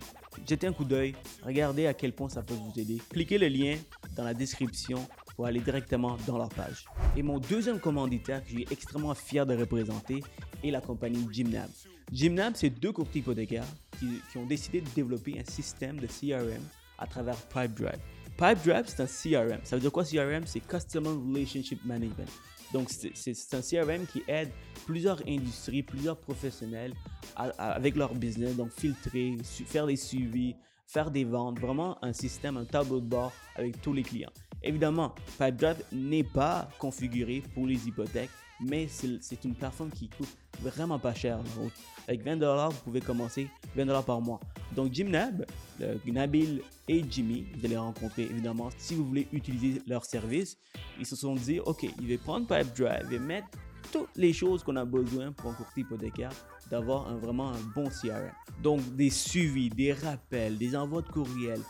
[0.49, 2.99] jetez un coup d'œil, regardez à quel point ça peut vous aider.
[3.11, 3.77] Cliquez le lien
[4.17, 6.85] dans la description pour aller directement dans leur page.
[7.17, 10.23] Et mon deuxième commanditaire que je suis extrêmement fier de représenter
[10.63, 11.71] est la compagnie Gymnab.
[12.13, 13.67] Gymnab, c'est deux courtiers hypothécaires
[13.99, 16.63] qui, qui ont décidé de développer un système de CRM
[16.99, 18.01] à travers Pipedrive.
[18.37, 19.61] PipeDrive, c'est un CRM.
[19.65, 22.29] Ça veut dire quoi CRM C'est Customer Relationship Management.
[22.73, 24.51] Donc, c'est- un CRM qui aide
[24.87, 26.95] plusieurs industries, plusieurs professionnels
[27.37, 30.55] avec leur business, donc filtrer, faire des suivis,
[30.87, 34.33] faire des ventes, vraiment un système, un tableau de bord avec tous les clients.
[34.63, 38.31] Évidemment, PipeDrive n'est pas configuré pour les hypothèques,
[38.61, 40.29] mais c'est une plateforme qui coûte
[40.61, 41.39] vraiment pas cher.
[41.57, 41.71] Donc,
[42.07, 44.41] avec 20 dollars, vous pouvez commencer 20 dollars par mois.
[44.75, 45.47] Donc, Jimnab,
[45.79, 50.59] le- Nabil et Jimmy, vous allez rencontrer évidemment si vous voulez utiliser leur service.
[50.99, 53.49] Ils se sont dit, OK, il va prendre PipeDrive et mettre
[53.93, 56.31] toutes les choses qu'on a besoin pour un courtier hypothécaire
[56.71, 58.31] d'avoir un, vraiment un bon CRM.
[58.63, 61.61] Donc, des suivis, des rappels, des envois de courriel.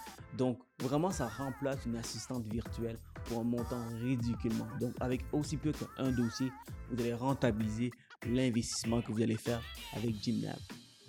[0.40, 4.66] Donc, vraiment, ça remplace une assistante virtuelle pour un montant ridiculement.
[4.81, 6.50] Donc, avec aussi peu qu'un dossier,
[6.90, 7.90] vous allez rentabiliser
[8.26, 9.61] l'investissement que vous allez faire
[9.94, 10.57] avec Gymnab.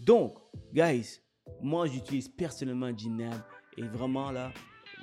[0.02, 0.36] Donc,
[0.74, 1.22] guys,
[1.62, 3.42] moi, j'utilise personnellement Gymnab
[3.78, 4.52] et vraiment là,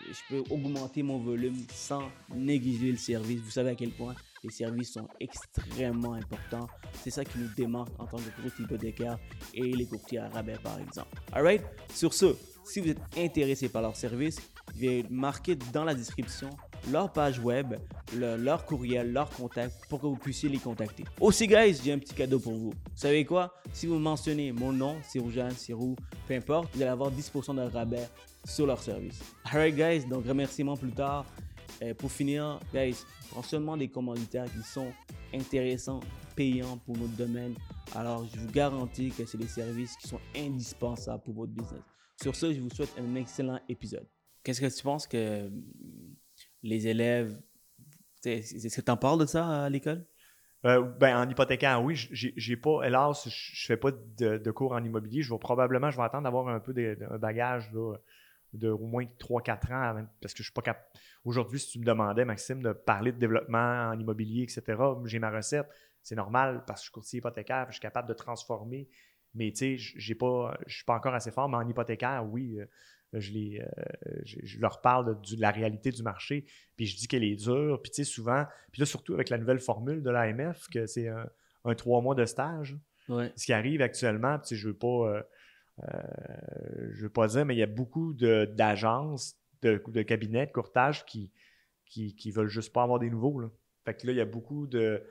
[0.07, 3.41] je peux augmenter mon volume sans négliger le service.
[3.41, 4.14] Vous savez à quel point
[4.45, 6.67] les services sont extrêmement importants.
[6.93, 9.19] C'est ça qui nous démarque en tant que courtier hypothécaire
[9.55, 11.17] et les courtiers à rabais, par exemple.
[11.33, 11.62] Alright?
[11.95, 12.37] Sur ce,
[12.70, 14.38] si vous êtes intéressé par leur service,
[14.74, 16.50] je vais marquer dans la description
[16.90, 17.74] leur page web,
[18.14, 21.04] le- leur courriel, leur contact pour que vous puissiez les contacter.
[21.20, 22.70] Aussi, guys, j'ai un petit cadeau pour vous.
[22.70, 23.52] Vous savez quoi?
[23.72, 27.62] Si vous mentionnez mon nom, Sirou Jeanne, Sirou, peu importe, vous allez avoir 10% de
[27.62, 28.09] rabais
[28.44, 29.20] sur leur service.
[29.44, 31.26] Alright, guys, donc remerciements plus tard.
[31.83, 32.96] Euh, pour finir, guys,
[33.31, 34.88] prends des commanditaires qui sont
[35.35, 36.00] intéressants,
[36.35, 37.54] payants pour notre domaine.
[37.94, 41.83] Alors, je vous garantis que c'est des services qui sont indispensables pour votre business.
[42.20, 44.07] Sur ce, je vous souhaite un excellent épisode.
[44.42, 45.62] Qu'est-ce que tu penses que hum,
[46.62, 47.40] les élèves.
[48.24, 50.04] Est-ce que tu en parles de ça à l'école?
[50.64, 54.83] Euh, ben, en hypothécaire, oui, j'ai pas, hélas, je fais pas de, de cours en
[54.83, 55.22] immobilier.
[55.22, 57.94] Je vais probablement, je vais attendre d'avoir un peu de, de- un bagage là,
[58.54, 60.85] de au moins 3-4 ans avant- parce que je suis pas capable.
[61.24, 64.62] Aujourd'hui, si tu me demandais, Maxime, de parler de développement en immobilier, etc.,
[65.04, 65.68] j'ai ma recette.
[66.02, 68.88] C'est normal parce que je suis courtier hypothécaire, je suis capable de transformer.
[69.35, 70.57] Mais tu sais, je suis pas
[70.88, 72.67] encore assez fort, mais en hypothécaire, oui, euh,
[73.12, 76.45] je, les, euh, je, je leur parle de, la réalité du marché,
[76.77, 79.38] puis je dis qu'elle est dure, puis tu sais, souvent, puis là, surtout avec la
[79.38, 81.29] nouvelle formule de l'AMF, que c'est un,
[81.64, 82.77] un trois mois de stage,
[83.09, 83.33] Ouais.
[83.37, 85.23] ce qui arrive actuellement, puis tu sais, je veux pas, euh,
[86.93, 90.53] je veux pas dire, mais il y a beaucoup de- d'agences, de, de, cabinets, de
[90.53, 91.31] courtage qui,
[91.87, 93.41] qui, qui veulent juste pas avoir des nouveaux.
[93.41, 93.51] Là.
[93.85, 95.03] Fait que là, il y a beaucoup de,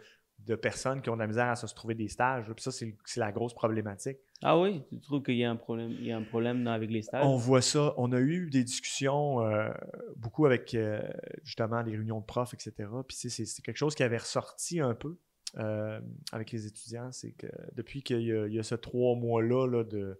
[0.46, 2.48] de personnes qui ont de la misère à se trouver des stages.
[2.48, 2.54] là.
[2.54, 4.18] Puis ça, c'est la grosse problématique.
[4.42, 6.72] Ah oui, tu trouves qu'il y a un problème, il y a un problème dans-
[6.72, 7.26] avec les stages?
[7.26, 7.94] On voit ça.
[7.98, 9.70] On a eu des discussions euh,
[10.16, 11.02] beaucoup avec euh,
[11.44, 12.74] justement les réunions de profs, etc.
[13.08, 15.18] Puis c'est quelque chose qui avait ressorti un peu
[15.58, 16.00] euh,
[16.32, 17.12] avec les étudiants.
[17.12, 20.20] C'est que depuis qu'il y, y a ce trois mois-là là, de.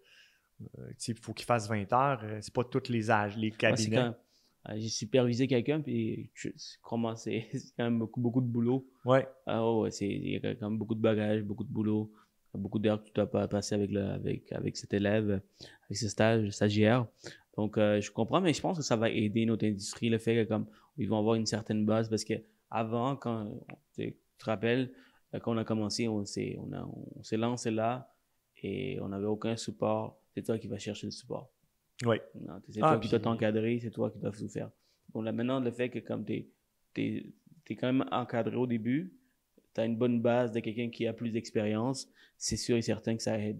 [1.08, 2.22] il faut qu'ils fassent 20 heures.
[2.42, 4.10] c'est pas tous les âges, les cabinets.
[4.76, 6.30] J'ai supervisé quelqu'un, puis
[6.82, 8.86] comment c'est quand même beaucoup, beaucoup de boulot.
[9.06, 9.28] Ouais.
[9.46, 12.12] Ah ouais, c'est- il y a quand même beaucoup de bagages, beaucoup de boulot,
[12.54, 15.30] beaucoup d'heures que tu dois pas passer avec, le, avec, avec cet élève,
[15.86, 17.08] avec ce stage, stagiaire.
[17.56, 20.36] Donc, euh, je comprends, mais je pense que ça va aider notre industrie, le fait
[20.36, 22.34] que comme ils vont avoir une certaine base, parce que
[22.70, 23.52] avant, quand
[23.96, 24.92] tu te rappelles,
[25.34, 28.14] euh, quand on a commencé, on s'est on a- on s'est lancé là
[28.64, 30.20] et on n'avait aucun support.
[30.34, 31.50] C'est toi qui vas chercher le support.
[32.06, 32.22] Ouais.
[32.36, 34.70] Non, C'est Ah, toi qui dois puis- t'encadrer, c'est toi qui dois tout faire.
[35.14, 36.48] Bon, là, maintenant, le fait que comme tu
[36.98, 39.14] es, quand même encadré au début,
[39.74, 42.08] tu as une bonne base de quelqu'un qui a plus d'expérience,
[42.38, 43.60] c'est sûr et certain que ça aide.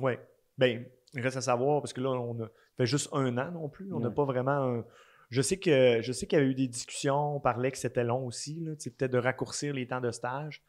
[0.00, 0.12] Oui.
[0.58, 0.84] Ben,
[1.14, 3.92] il reste à savoir, parce que là, on a fait juste un an non plus.
[3.92, 4.14] On n'a Ouais.
[4.14, 4.84] pas vraiment un-
[5.30, 8.04] Je sais que je sais qu'il y avait eu des discussions, on parlait que c'était
[8.04, 8.62] long aussi,
[8.96, 10.62] peut-être de raccourcir les temps de stage.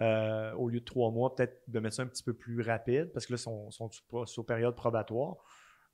[0.00, 3.12] euh, au lieu de trois mois, peut-être de mettre ça un petit peu plus rapide,
[3.12, 5.36] parce que là, ils sont, sont sous, sous période probatoire.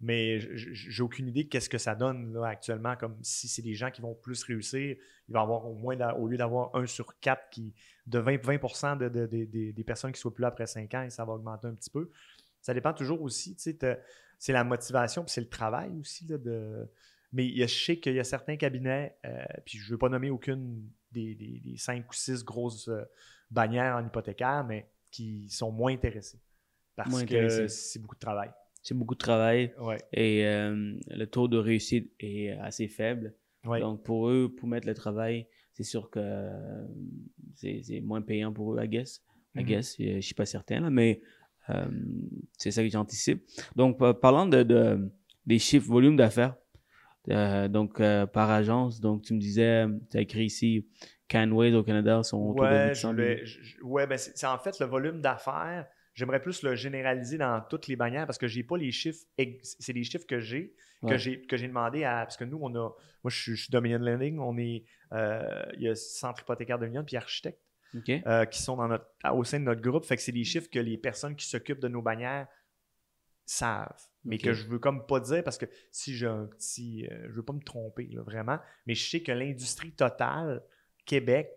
[0.00, 3.74] Mais j'ai aucune idée de qu'est-ce que ça donne là, actuellement, comme si c'est des
[3.74, 4.96] gens qui vont plus réussir,
[5.28, 7.74] il va y avoir au moins, au lieu d'avoir un sur quatre qui,
[8.06, 10.94] de 20, 20 de, de- de- des- des personnes qui soient plus là après cinq
[10.94, 12.10] ans, et ça va augmenter un petit peu.
[12.60, 13.78] Ça dépend toujours aussi, tu sais,
[14.38, 16.24] c'est la motivation, puis c'est le travail aussi.
[16.28, 16.88] Là, de...
[17.32, 20.30] Mais je sais qu'il y a certains cabinets, euh, puis je ne veux pas nommer
[20.30, 23.02] aucune des, des- des cinq ou six grosses euh,
[23.50, 26.40] bannières en hypothécaire, mais qui sont moins intéressés.
[26.94, 28.50] Parce Moins que c'est beaucoup de travail.
[28.82, 33.34] C'est beaucoup de travail Ouais, et euh, le taux de réussite est assez faible.
[33.64, 33.80] ouais.
[33.80, 36.86] Donc, pour eux, pour mettre le travail, c'est sûr que euh,
[37.56, 39.22] c'est moins payant pour eux, I guess.
[39.56, 39.66] I Mhm.
[39.66, 39.96] guess.
[39.98, 41.20] Je ne suis pas certain, là, mais
[41.70, 41.86] euh,
[42.56, 43.44] c'est ça que j'anticipe.
[43.76, 45.10] Donc, par- parlant de, de-
[45.44, 46.54] des chiffres volume d'affaires,
[47.30, 50.86] euh, donc euh, par agence, donc tu me disais, tu as écrit ici,
[51.28, 53.28] Canways au Canada sont autour de Ouais, 800 je 000.
[53.28, 55.86] voulais- je- je- ouais, ben c'est en fait le volume d'affaires.
[56.18, 59.24] J'aimerais plus le généraliser dans toutes les bannières parce que j'ai pas les chiffres.
[59.62, 60.74] C'est des chiffres que j'ai,
[61.06, 62.24] que j'ai que j'ai demandé à.
[62.24, 62.88] Parce que nous, on a.
[63.22, 64.38] Moi, je suis, je suis Dominion Lending.
[64.40, 64.84] On est.
[65.12, 67.60] euh, il y a Centre hypothécaire Dominion puis Architecte
[68.26, 70.04] euh, qui sont dans notre, au sein de notre groupe.
[70.04, 72.48] Fait que c'est des chiffres que les personnes qui s'occupent de nos bannières
[73.46, 74.02] savent.
[74.24, 77.06] Mais que je veux comme pas dire parce que si j'ai un petit.
[77.10, 78.58] euh, je veux pas me tromper, là, vraiment.
[78.86, 80.62] Mais je sais que l'industrie totale
[81.06, 81.50] Québec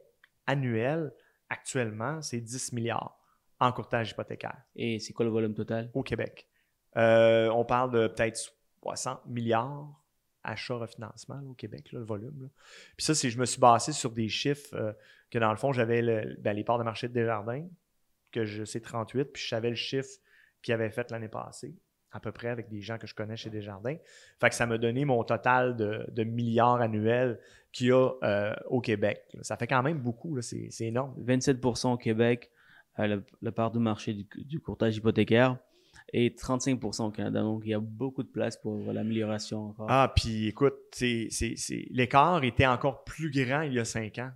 [0.45, 1.12] annuelle,
[1.50, 3.20] actuellement, c'est 10 milliards
[3.62, 5.89] en courtage hypothécaire Et c'est quoi le volume total?
[5.93, 6.47] au Québec.
[6.97, 8.38] Euh, on parle de peut-être
[8.84, 9.88] 60 milliards
[10.43, 12.41] achats refinancement là, au Québec, là, le volume.
[12.41, 12.47] là.
[12.97, 14.91] Puis ça, c'est je me suis basé sur des chiffres euh,
[15.30, 17.65] que dans le fond, j'avais le- ben, les parts de marché de Desjardins,
[18.32, 20.10] que je sais 38, puis je savais le chiffre
[20.63, 21.76] qu'ils avaient fait l'année passée,
[22.12, 23.95] à peu près avec des gens que je connais chez Desjardins.
[24.39, 27.39] Fait que ça m'a donné mon total de, de milliards annuels
[27.71, 29.24] qu'il y a euh, au Québec.
[29.43, 31.13] Ça fait quand même beaucoup, c'est c'est énorme.
[31.24, 32.52] 27% au Québec,
[32.97, 35.58] la, part du marché du, courtage hypothécaire,
[36.13, 37.41] et 35% au Canada.
[37.41, 39.88] Donc, il y a beaucoup de place pour l'amélioration encore.
[39.89, 40.75] Ah, puis écoute,
[41.89, 44.32] l'écart était encore plus grand il y a cinq ans.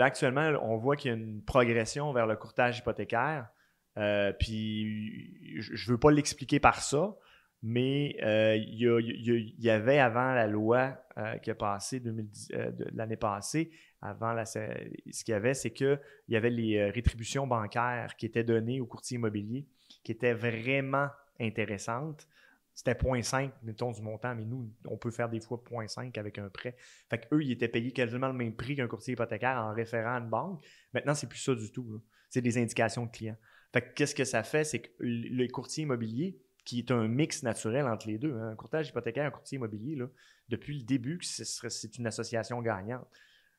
[0.00, 3.48] Actuellement, on voit qu'il y a une progression vers le courtage hypothécaire.
[3.96, 7.16] Euh, puis je je veux pas l'expliquer par ça,
[7.62, 12.86] mais euh, il, y avait avant la loi euh, qui a passé 2010, euh, de
[12.92, 18.14] l'année passée, avant ce qu'il y avait, c'est qu'il y avait les euh, rétributions bancaires
[18.16, 19.66] qui étaient données aux courtiers immobiliers,
[20.04, 21.08] qui étaient vraiment
[21.40, 22.28] intéressantes.
[22.74, 26.48] C'était 0.5, mettons, du montant, mais nous, on peut faire des fois 0.5 avec un
[26.48, 26.76] prêt.
[27.10, 30.18] Fait qu'eux, ils étaient payés quasiment le même prix qu'un courtier hypothécaire en référant à
[30.20, 30.64] une banque.
[30.94, 32.00] Maintenant, c'est plus ça du tout.
[32.30, 33.36] C'est des indications de clients.
[33.72, 34.62] Fait que qu'est-ce que ça fait?
[34.62, 38.54] C'est que le courtier immobilier, qui est un mix naturel entre les deux, hein, un
[38.54, 40.06] courtage hypothécaire, un courtier immobilier, là,
[40.48, 43.08] depuis le début, c'est une association gagnante.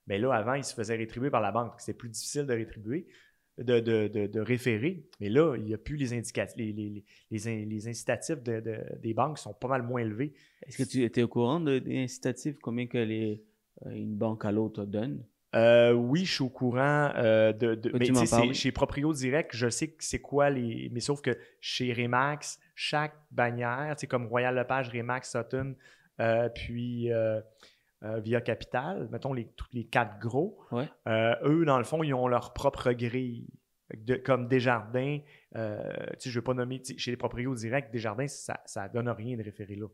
[0.07, 1.73] Mais là, avant, il se faisait rétribuer par la banque.
[1.77, 3.07] C'était plus difficile de rétribuer,
[3.57, 5.03] de, de, de- de référer.
[5.19, 6.55] Mais là, il n'y a plus les indicatifs.
[6.57, 10.01] Les, les, les, les in- les incitatifs de- de- des banques sont pas mal moins
[10.01, 10.33] élevés.
[10.65, 13.43] Est-ce que tu étais au courant de- des incitatifs, combien que les,
[13.85, 15.23] euh, une banque à l'autre donne?
[15.55, 17.73] Euh, oui, je suis au courant euh, de.
[17.73, 20.89] de- mais tu sais, c'est- chez Proprio Direct, je sais que c'est quoi les.
[20.91, 25.75] Mais sauf que chez Remax, chaque bannière, tu sais, comme Royal Lepage, Remax, Sutton,
[26.21, 27.11] euh, puis
[28.03, 30.87] euh, Via Capital, mettons les, tous les quatre gros, Ouais.
[31.07, 33.47] euh, eux, dans le fond, ils ont leur propre grille.
[33.97, 35.17] De- comme Desjardins,
[35.55, 35.81] euh,
[36.23, 39.41] je ne vais pas nommer, chez les Proprio Direct, Desjardins, ça ne donne rien de
[39.43, 39.87] référer là.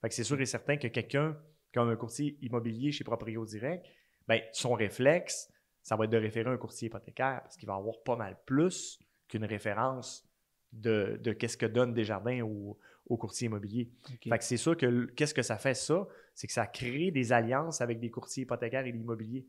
[0.00, 1.36] Fait que c'est sûr et certain que quelqu'un,
[1.72, 3.86] comme un courtier immobilier chez Proprio Direct,
[4.26, 5.52] ben, son réflexe,
[5.84, 8.98] ça va être de référer un courtier hypothécaire parce qu'il va avoir pas mal plus
[9.28, 10.28] qu'une référence
[10.72, 13.88] de, de qu'est-ce que donne Desjardins au, au courtier immobilier.
[14.12, 14.28] Ok.
[14.28, 16.06] Fait que c'est sûr que qu'est-ce que ça fait ça?
[16.38, 19.44] C'est que ça crée des alliances avec des courtiers hypothécaires et l'immobilier.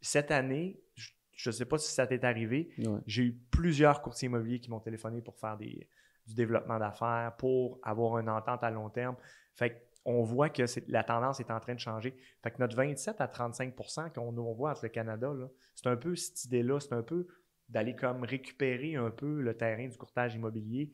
[0.00, 2.98] Cette année, je ne sais pas si ça t'est arrivé, Ouais.
[3.06, 5.88] j'ai eu plusieurs courtiers immobiliers qui m'ont téléphoné pour faire des,
[6.26, 9.14] du développement d'affaires, pour avoir une entente à long terme.
[9.54, 12.16] Fait qu'on voit que la tendance est en train de changer.
[12.42, 15.32] Fait que notre 27 à 35% qu'on on voit entre le Canada,
[15.76, 17.28] c'est un peu cette idée-là, c'est un peu
[17.68, 20.92] d'aller comme récupérer un peu le terrain du courtage immobilier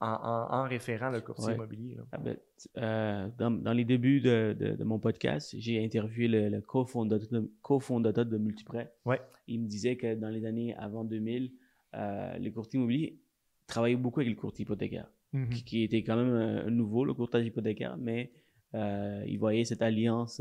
[0.00, 1.54] en, en- en référant le courtier Ouais.
[1.54, 1.94] immobilier.
[1.96, 2.02] là.
[2.12, 2.36] Ah ben,
[2.78, 8.26] euh, dans, dans les débuts de, de- de mon podcast, j'ai interviewé le, le cofondateur
[8.26, 8.92] de, Multiprêt.
[9.04, 9.20] Ouais.
[9.48, 11.52] Il me disait que dans les années avant 2000,
[11.94, 13.18] euh, les courtiers immobiliers
[13.66, 15.10] travaillaient beaucoup avec le courtier hypothécaire,
[15.50, 18.30] qui, qui était quand même euh, nouveau, le courtage hypothécaire, mais
[18.74, 20.40] euh, il voyait cette alliance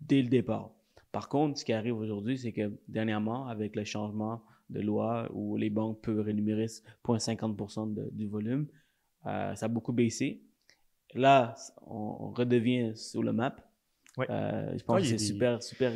[0.00, 0.70] dès le départ.
[1.12, 5.56] Par contre, ce qui arrive aujourd'hui, c'est que dernièrement, avec le changement de loi où
[5.56, 8.66] les banques peuvent rémunérer 0,50% de- du volume,
[9.26, 10.42] euh, ça a beaucoup baissé.
[11.14, 11.54] Là,
[11.86, 13.56] on, on redevient sur le map.
[14.16, 14.26] Ouais.
[14.30, 15.92] Euh, je pense Ouais, que c'est des- super, super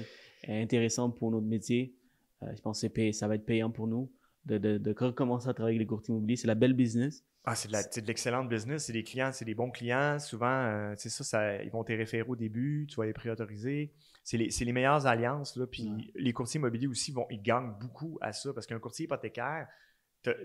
[0.49, 1.95] intéressant pour notre métier.
[2.43, 4.11] Euh, je pense que payé- ça va être payant pour nous
[4.47, 6.37] de, de, de recommencer à travailler avec les courtiers immobiliers.
[6.37, 7.25] C'est la belle business.
[7.45, 7.69] Ah, c'est
[8.01, 8.85] de l'excellente business.
[8.85, 10.19] C'est des clients, c'est des bons clients.
[10.21, 13.93] Souvent, c'est ça, ça, ils vont te référer au début, tu vas les préautoriser.
[14.25, 15.57] C'est les, meilleures alliances.
[15.57, 16.11] Là, puis Ouais.
[16.15, 19.67] les courtiers immobiliers aussi, vont, ils gagnent beaucoup à ça parce qu'un courtier hypothécaire,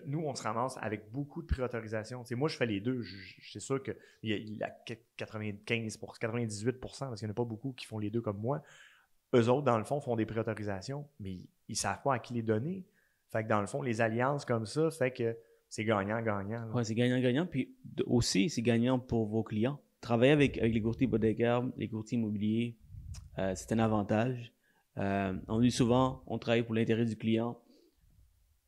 [0.07, 2.23] nous, on se ramasse avec beaucoup de préautorisation.
[2.23, 3.03] Tu sais, moi, je fais les deux.
[3.51, 4.75] C'est sûr qu'il y a, il y a
[5.17, 8.39] 95 pour, 98% parce qu'il n'y en a pas beaucoup qui font les deux comme
[8.39, 8.63] moi.
[9.35, 12.33] Eux autres, dans le fond, font des préautorisations, mais ils ne savent pas à qui
[12.33, 12.85] les donner.
[13.31, 15.37] Fait que dans le fond, les alliances comme ça, fait que
[15.69, 16.71] c'est gagnant-gagnant.
[16.71, 17.45] Ouais, c'est gagnant-gagnant.
[17.45, 19.79] Puis aussi, c'est gagnant pour vos clients.
[20.01, 22.77] Travailler avec, avec les courtiers hypothécaires, les courtiers immobiliers,
[23.39, 24.53] euh, c'est un avantage.
[24.97, 27.59] Euh, on dit souvent, on travaille pour l'intérêt du client.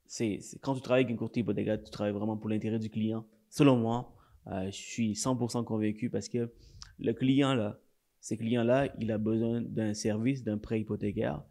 [0.06, 3.26] C'est, quand tu travailles avec un courtier hypothécaire, tu travailles vraiment pour l'intérêt du client.
[3.50, 4.14] Selon moi,
[4.48, 6.52] euh, je suis 100% convaincu parce que
[7.00, 7.80] le client, là,
[8.22, 11.44] ce client-là, il a besoin d'un service, d'un prêt hypothécaire.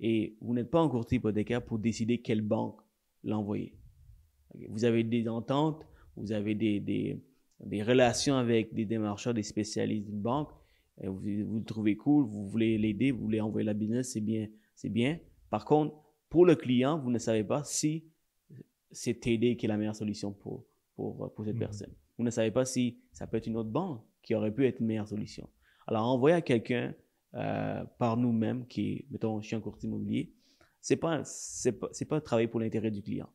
[0.00, 2.80] Et vous n'êtes pas un courtier hypothécaire pour décider quelle banque
[3.24, 3.74] l'envoyer.
[4.68, 6.80] vous avez des ententes, vous avez des,
[7.60, 10.50] des relations avec des démarcheurs, des spécialistes d'une banque,
[11.00, 14.20] et vous, vous le trouvez cool, vous voulez l'aider, vous voulez envoyer la business, c'est
[14.20, 15.18] bien, c'est bien.
[15.50, 15.94] Par contre,
[16.28, 18.04] pour le client, vous ne savez pas si
[18.90, 21.60] c'est TD qui est la meilleure solution pour, pour, pour cette Mhm.
[21.60, 21.92] personne.
[22.18, 24.80] Vous ne savez pas si ça peut être une autre banque qui aurait pu être
[24.80, 25.48] une meilleure solution.
[25.86, 26.94] Alors, envoyer à quelqu'un
[27.34, 30.32] euh, par nous-mêmes, qui est, mettons, je suis un courtier immobilier,
[30.80, 33.28] c'est pas, c'est pas, c'est pas travailler pour l'intérêt du client.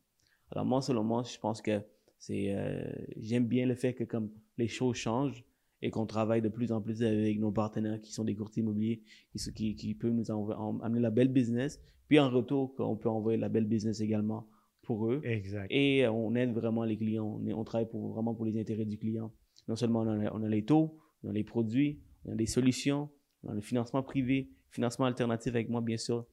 [0.50, 1.80] Alors, moi, selon moi, je pense que
[2.18, 2.82] c'est, euh,
[3.16, 5.44] j'aime bien le fait que comme les choses changent
[5.82, 9.02] et qu'on travaille de plus en plus avec nos partenaires qui sont des courtiers immobiliers,
[9.36, 13.38] qui, qui, qui peuvent nous amener la belle business, puis en retour, qu'on peut envoyer
[13.38, 14.46] la belle business également
[14.82, 15.20] pour eux.
[15.24, 15.66] Exact.
[15.70, 17.40] Et euh, on aide vraiment les clients.
[17.40, 19.32] On, on travaille pour, vraiment pour les intérêts du client.
[19.68, 22.46] Non seulement on a, on a les taux, on a les produits, on a des
[22.46, 23.08] solutions,
[23.44, 26.26] on a le financement privé, financement alternatif avec moi, bien sûr.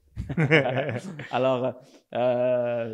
[1.31, 1.79] Alors,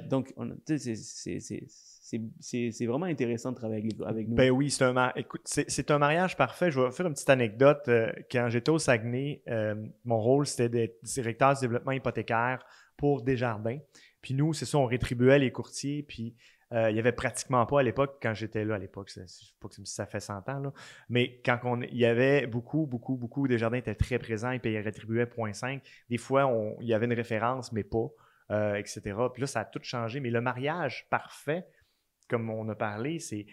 [0.09, 0.33] donc,
[0.65, 4.35] c'est- vraiment intéressant de travailler avec, nous.
[4.35, 5.41] Ben oui, c'est un, écoute,
[5.89, 6.71] un mariage parfait.
[6.71, 7.83] Je vais faire une petite anecdote.
[7.87, 12.63] Euh, Quand j'étais au Saguenay, euh, mon rôle, c'était d'être directeur du développement hypothécaire
[12.97, 13.79] pour Desjardins.
[14.21, 16.03] Puis nous, c'est ça, on rétribuait les courtiers.
[16.03, 16.35] Puis
[16.73, 19.11] euh, il n'y avait pratiquement pas à l'époque, quand j'étais là à l'époque,
[19.83, 20.73] ça fait 100 ans, là,
[21.09, 24.81] mais quand on, il y avait beaucoup, beaucoup, beaucoup, Desjardins étaient très présents, ils payaient,
[24.81, 25.81] rétribuaient 0.5.
[26.09, 28.07] Des fois, on- il y avait une référence, mais pas,
[28.51, 29.01] euh, etc.
[29.33, 30.19] Puis là, ça a tout changé.
[30.19, 31.65] Mais le mariage parfait,
[32.27, 33.45] comme on a parlé, c'est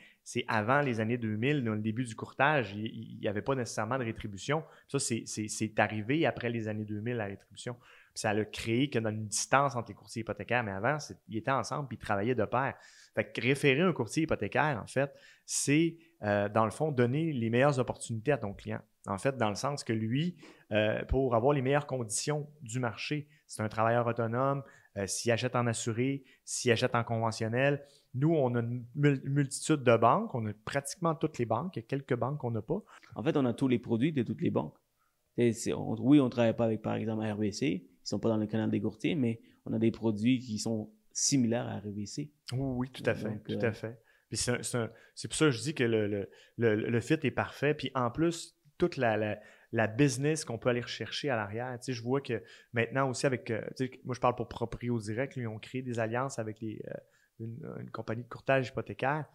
[0.48, 4.04] avant les années 2000, dans le début du courtage, il n'y avait pas nécessairement de
[4.04, 4.64] rétribution.
[4.88, 7.76] Ça, c'est- c'est c'est arrivé après les années 2000, la rétribution.
[8.14, 10.98] Ça a créé que dans une distance entre les courtiers hypothécaires, mais avant,
[11.28, 12.74] ils étaient ensemble puis ils travaillaient de pair.
[13.14, 15.12] Fait que référer un courtier hypothécaire, en fait,
[15.46, 18.80] c'est, euh, dans le fond, donner les meilleures opportunités à ton client.
[19.06, 20.36] En fait, dans le sens que lui,
[20.72, 24.62] euh, pour avoir les meilleures conditions du marché, c'est un travailleur autonome,
[24.96, 27.82] euh, s'il achète en assuré, s'il achète en conventionnel,
[28.14, 30.34] nous, on a une mul- multitude de banques.
[30.34, 31.76] On a pratiquement toutes les banques.
[31.76, 32.82] Il y a quelques banques qu'on n'a pas.
[33.14, 34.76] En fait, on a tous les produits de toutes les banques.
[35.38, 37.86] Oui, on ne travaille pas avec, par exemple, RBC.
[38.02, 40.58] Ils ne sont pas dans le canal des courtiers, mais on a des produits qui
[40.58, 42.32] sont similaires à RBC.
[42.52, 43.28] Oui, oui, tout à fait.
[43.28, 44.00] Donc, tout euh, à fait.
[44.32, 47.74] C'est, pour ça que je dis que le, le, le, le fit est parfait.
[47.74, 49.38] Puis en plus, toute la, la,
[49.72, 51.78] la business qu'on peut aller rechercher à l'arrière.
[51.78, 53.50] Tu sais, je vois que maintenant aussi avec.
[53.50, 55.36] euh, tu sais, moi, je parle pour Proprio Direct.
[55.36, 56.94] Ils ont créé des alliances avec les, euh,
[57.40, 59.26] une, une compagnie de courtage hypothécaire.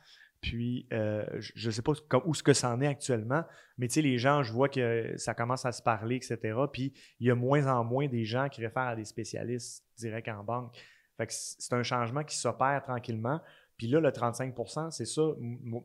[0.41, 1.93] Puis, euh, je ne sais pas
[2.25, 3.43] où ce que ça en est actuellement,
[3.77, 6.37] mais tu sais, les gens, je vois que ça commence à se parler, etc.
[6.71, 10.27] Puis, il y a moins en moins des gens qui réfèrent à des spécialistes directs
[10.27, 10.75] en banque.
[11.17, 13.41] Fait que c'est un changement qui s'opère tranquillement.
[13.77, 15.21] Puis là, le 35% c'est ça.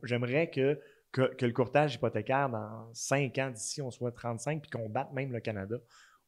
[0.03, 0.79] J'aimerais que,
[1.11, 5.11] que, que le courtage hypothécaire, dans 5 ans d'ici, on soit 35 puis qu'on batte
[5.13, 5.77] même le Canada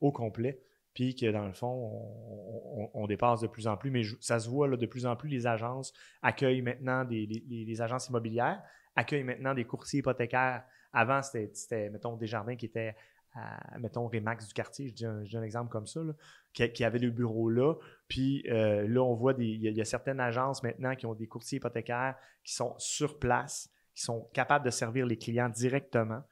[0.01, 0.59] au complet.
[0.95, 3.91] Puis que dans le fond, on, dépasse de plus en plus.
[3.91, 7.81] Mais ça se voit là, de plus en plus, les agences accueillent maintenant des les,
[7.81, 8.63] agences immobilières,
[8.95, 10.63] accueillent maintenant des courtiers hypothécaires.
[10.93, 12.95] Avant, c'était, mettons, des jardins qui étaient
[13.33, 16.13] à, mettons, Remax du quartier, je dis un, exemple comme ça, là,
[16.53, 17.75] qui, qui avaient le bureau là.
[18.07, 19.45] Puis euh, là, on voit des.
[19.45, 22.53] Il y, a- il y a certaines agences maintenant qui ont des courtiers hypothécaires qui
[22.53, 26.23] sont sur place, qui sont capables de servir les clients directement.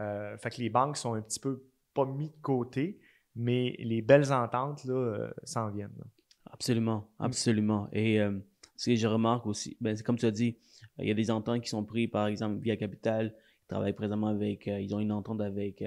[0.00, 2.98] Euh, fait que les banques sont un petit peu pas mis de côté,
[3.36, 5.94] mais les belles ententes là, euh, s'en viennent.
[5.98, 6.04] là.
[6.50, 7.88] Absolument, absolument.
[7.92, 8.32] Et euh,
[8.76, 10.56] ce que je remarque aussi, ben, c'est comme tu as dit,
[10.98, 13.92] euh, il y a des ententes qui sont prises, par exemple, via Capital, ils travaillent
[13.92, 15.84] présentement avec, ils ont une entente avec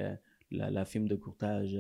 [0.52, 1.78] la, la firme de courtage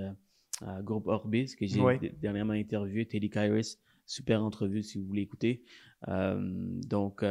[0.81, 1.95] Groupe Orbis, que j'ai Oui.
[2.21, 5.61] dernièrement interviewé, Teddy Kairis, super entrevue si vous voulez écouter.
[6.07, 7.23] Donc,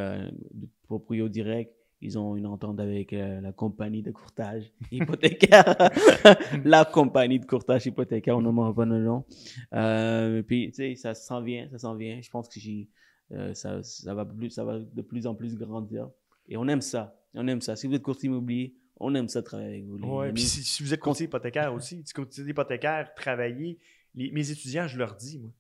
[0.83, 5.75] Proprio Direct, ils ont une entente avec euh, la compagnie de courtage hypothécaire.
[6.65, 9.25] la compagnie de courtage hypothécaire, on nomme pas le nom.
[9.73, 12.21] Euh, puis, tu sais, ça s'en vient, ça s'en vient.
[12.23, 12.89] Je pense que j'ai,
[13.33, 16.09] euh, ça, ça, va plus, ça va de plus en plus grandir.
[16.49, 17.21] Et on aime ça.
[17.35, 17.77] On aime ça.
[17.77, 20.21] Si vous êtes courtier immobilier, on aime ça travailler avec vous.
[20.21, 20.33] amis.
[20.35, 23.79] puis si, si vous êtes courtier hypothécaire aussi, si courtier hypothécaire, travaillez.
[24.15, 25.51] Les- mes étudiants, je leur dis, moi,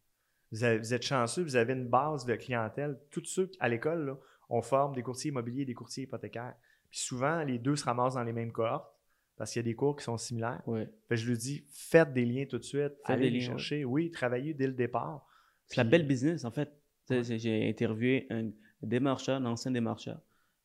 [0.50, 2.98] vous, avez- vous êtes chanceux, vous avez une base de clientèle.
[3.10, 6.54] Tous ceux à l'école, là, on forme des courtiers immobiliers et des courtiers hypothécaires.
[6.90, 8.90] Puis souvent, les deux se ramassent dans les mêmes cohortes
[9.36, 10.62] parce qu'il y a des cours qui sont similaires.
[10.66, 10.88] Ouais.
[11.08, 13.40] Fait que je lui dis, faites des liens tout de suite, Faites allez des les
[13.40, 13.84] liens, chercher.
[13.84, 15.26] Oui, travaillez dès le départ.
[15.66, 16.72] C'est la belle business, en fait.
[17.08, 18.50] J'ai interviewé un
[18.82, 20.20] démarcheur, un ancien démarcheur,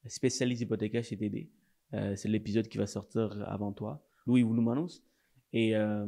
[0.08, 1.50] spécialiste hypothécaire chez TD.
[1.94, 5.04] Euh, c'est l'épisode qui va sortir avant toi, Louis Wouloumanos.
[5.54, 6.08] Et, euh,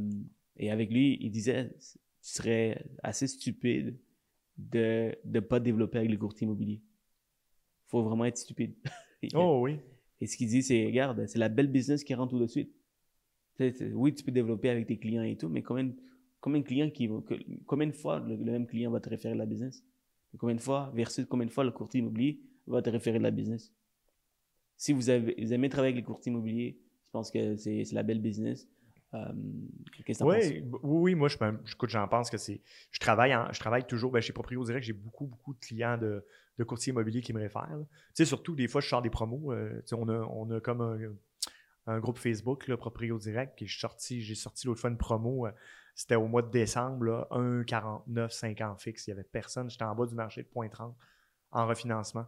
[0.57, 1.97] et avec lui, il disait tu
[2.31, 3.99] serais assez stupide
[4.57, 6.81] de ne pas développer avec le courtier immobilier.
[7.87, 8.75] Faut vraiment être stupide.
[9.33, 9.79] Oh oui.
[10.21, 12.71] Et ce qu'il dit, c'est regarde, c'est la belle business qui rentre tout de suite.
[13.93, 15.89] Oui, tu peux développer avec tes clients et tout, mais combien,
[16.41, 19.35] combien de clients qui que- combien de fois le, le même client va te référer
[19.35, 19.83] la business?
[20.37, 23.73] Combien de fois, versus combien de fois le courtier immobilier va te référer la business?
[24.77, 28.03] Si vous, avez, vous aimez travailler avec les courtiers immobiliers, je pense que c'est la
[28.03, 28.67] belle business.
[29.15, 29.33] Euh,
[30.05, 31.37] qu'est-ce que t'en oui, oui, moi, je,
[31.71, 32.61] écoute, j'en pense que c'est.
[32.91, 34.85] Je travaille, en- je travaille toujours ben, chez Proprio Direct.
[34.85, 36.25] J'ai beaucoup, beaucoup de clients de,
[36.57, 37.69] de courtiers immobiliers qui me réfèrent.
[37.79, 39.53] Tu sais, surtout, des fois, je sors des promos.
[39.53, 40.97] euh, tu sais, on, a, on a comme un,
[41.87, 44.21] un groupe Facebook, là, Proprio Direct, qui est sorti.
[44.21, 45.47] J'ai sorti l'autre fois une promo.
[45.47, 45.51] euh,
[45.95, 49.07] C'était au mois de décembre, là, 1,49, 5 ans fixe.
[49.07, 49.69] Il n'y avait personne.
[49.69, 50.95] J'étais en bas du marché de 0,30
[51.51, 52.25] en refinancement.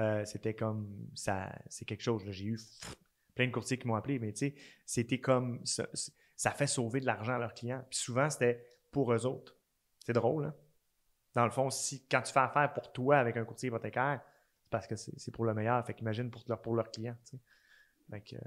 [0.00, 0.88] Euh, C'était comme.
[1.14, 2.24] ça C'est quelque chose.
[2.30, 2.58] J'ai eu
[3.38, 5.64] plein de courtiers qui m'ont appelé, mais tu sais, c'était comme.
[5.64, 5.86] Ça,
[6.34, 7.84] ça fait sauver de l'argent à leurs clients.
[7.88, 9.56] Puis souvent, c'était pour eux autres.
[10.04, 10.54] C'est drôle, hein?
[11.34, 14.20] Dans le fond, si quand tu fais affaire pour toi avec un courtier hypothécaire,
[14.64, 15.84] c'est parce que c'est pour le meilleur.
[15.86, 17.16] Fait qu'imagine pour, leur, pour leurs clients.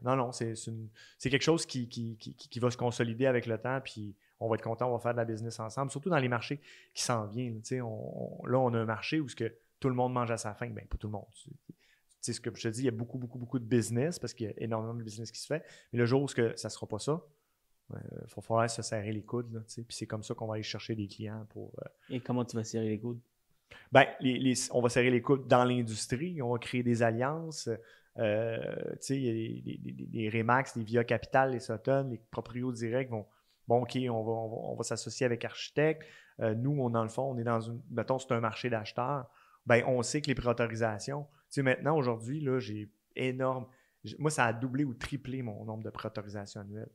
[0.03, 0.55] non, non, c'est
[1.21, 4.63] quelque chose qui, qui, qui, va se consolider avec le temps, puis on va être
[4.63, 6.59] content, on va faire de la business ensemble, surtout dans les marchés
[6.93, 7.63] qui s'en viennent.
[7.63, 10.31] sais, On, on- là, on a un marché où ce que tout le monde mange
[10.31, 10.69] à sa faim.
[10.71, 11.27] Ben, pas tout le monde.
[12.21, 14.33] Sais, ce que je te dis, il y a beaucoup, beaucoup, beaucoup de business parce
[14.33, 15.63] qu'il y a énormément de business qui se fait.
[15.91, 17.19] Mais le jour où que ça ne sera pas ça,
[17.93, 17.97] il
[18.35, 19.51] va falloir se serrer les coudes.
[19.53, 19.83] Là, tu sais.
[19.83, 21.73] puis c'est comme ça qu'on va aller chercher des clients pour.
[21.83, 23.19] euh, Et comment tu vas serrer les coudes?
[23.91, 27.69] ben, les- les- on va serrer les coudes dans l'industrie, on va créer des alliances.
[28.17, 28.59] Euh,
[28.93, 29.33] tu sais, il y a
[29.77, 33.25] des- des- des Remax, des Via Capital, les Sutton, les proprios directs vont.
[33.67, 36.03] Bon, OK, on va, on va, on va s'associer avec architectes.
[36.41, 37.81] Euh, nous, on, dans le fond, on est dans une.
[37.89, 39.29] Mettons, c'est un marché d'acheteurs.
[39.65, 41.25] Ben, on sait que les préautorisations.
[41.51, 43.67] Sais, maintenant, aujourd'hui, là, j'ai énorme.
[44.17, 46.91] Moi, ça a doublé ou triplé mon nombre de préautorisations annuelles.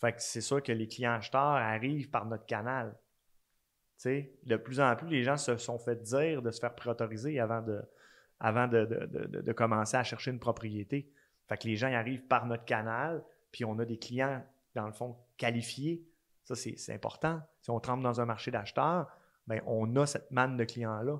[0.00, 2.96] Fait que c'est sûr que les clients acheteurs arrivent par notre canal.
[4.04, 7.62] De plus en plus, les gens se sont fait dire de se faire préautoriser avant
[7.62, 7.82] de,
[8.40, 11.12] avant de, de- de- commencer à chercher une propriété.
[11.48, 14.44] Fait que les gens y arrivent par notre canal, puis on a des clients,
[14.74, 16.06] dans le fond, qualifiés.
[16.44, 17.42] Ça, c'est important.
[17.60, 19.08] Si on trempe dans un marché d'acheteurs,
[19.46, 21.18] ben, on a cette manne de clients-là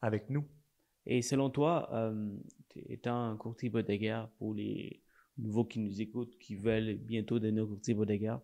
[0.00, 0.48] avec nous.
[1.06, 2.36] Et selon toi, euh,
[2.88, 5.02] étant un courtier hypothécaire pour les
[5.38, 8.40] nouveaux qui nous écoutent, qui veulent bientôt devenir courtier hypothécaire,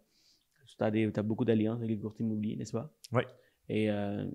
[0.78, 2.92] tu as, beaucoup d'alliances avec les courtiers immobiliers, n'est-ce pas?
[3.12, 3.22] Oui.
[3.68, 4.26] Et euh,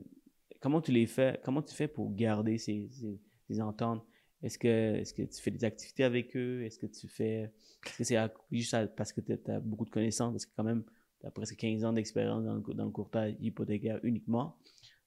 [0.60, 4.06] comment tu les fais, comment tu fais pour garder ces, ces, ces ententes?
[4.44, 6.64] Est-ce que, est que tu fais des activités avec eux?
[6.64, 7.52] Est-ce que tu fais.
[7.86, 8.18] Est-ce que c'est
[8.52, 10.34] juste à- parce que tu as beaucoup de connaissances?
[10.34, 10.84] Parce que quand même,
[11.20, 14.58] tu as presque 15 ans d'expérience dans, dans le courtage hypothécaire uniquement.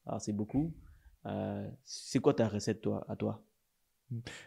[0.07, 0.73] Alors, c'est beaucoup.
[1.27, 3.43] Euh, c'est quoi ta recette, toi, à toi?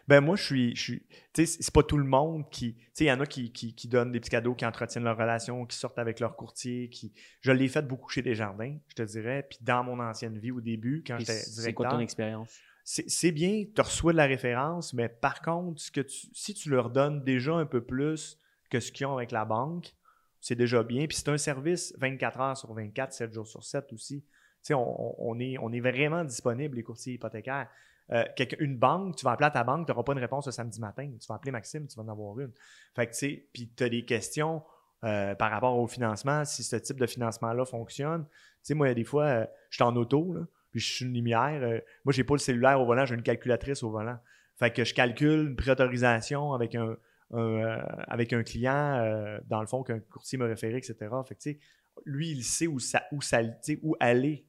[0.06, 0.76] Ben moi, je suis.
[0.76, 2.74] Je suis tu sais, c'est pas tout le monde qui.
[2.76, 5.04] Tu sais, il y en a qui, qui, qui donnent des petits cadeaux, qui entretiennent
[5.04, 6.88] leur relation, qui sortent avec leur courtier.
[6.88, 7.12] Qui...
[7.40, 9.46] Je l'ai fait beaucoup chez Desjardins, je te dirais.
[9.48, 11.98] Puis dans mon ancienne vie, au début, quand j'étais C'est quoi directeur.
[11.98, 12.56] ton expérience?
[12.84, 16.54] c'est c'est bien, tu reçois de la référence, mais par contre, ce que tu- si
[16.54, 18.38] tu leur donnes déjà un peu plus
[18.70, 19.92] que ce qu'ils ont avec la banque,
[20.40, 21.06] c'est déjà bien.
[21.06, 24.24] Puis c'est un service 24 heures sur 24, 7 jours sur 7 aussi.
[24.70, 27.68] On, on- est, on est vraiment disponible, les courtiers hypothécaires.
[28.10, 28.24] Euh,
[28.58, 30.80] une banque, tu vas appeler à ta banque, tu n'auras pas une réponse le samedi
[30.80, 31.10] matin.
[31.20, 32.52] Tu vas appeler Maxime, tu vas en avoir une.
[32.94, 34.62] Fait que, tu sais, puis tu as des questions
[35.04, 38.24] euh, par rapport au financement, si ce type de financement-là fonctionne.
[38.26, 40.40] Tu sais, moi, il y a des fois, euh, je suis en auto, là,
[40.70, 41.60] puis je suis une lumière.
[42.04, 44.18] moi, j'ai pas le cellulaire au volant, j'ai une calculatrice au volant.
[44.56, 46.96] Fait que je calcule une préautorisation avec un,
[47.34, 50.96] euh, avec un client, euh, dans le fond, qu'un courtier m'a référé, etc.
[51.26, 51.58] Fait que,
[52.06, 53.40] lui, il sait où, ça, où, ça,
[53.82, 54.46] où aller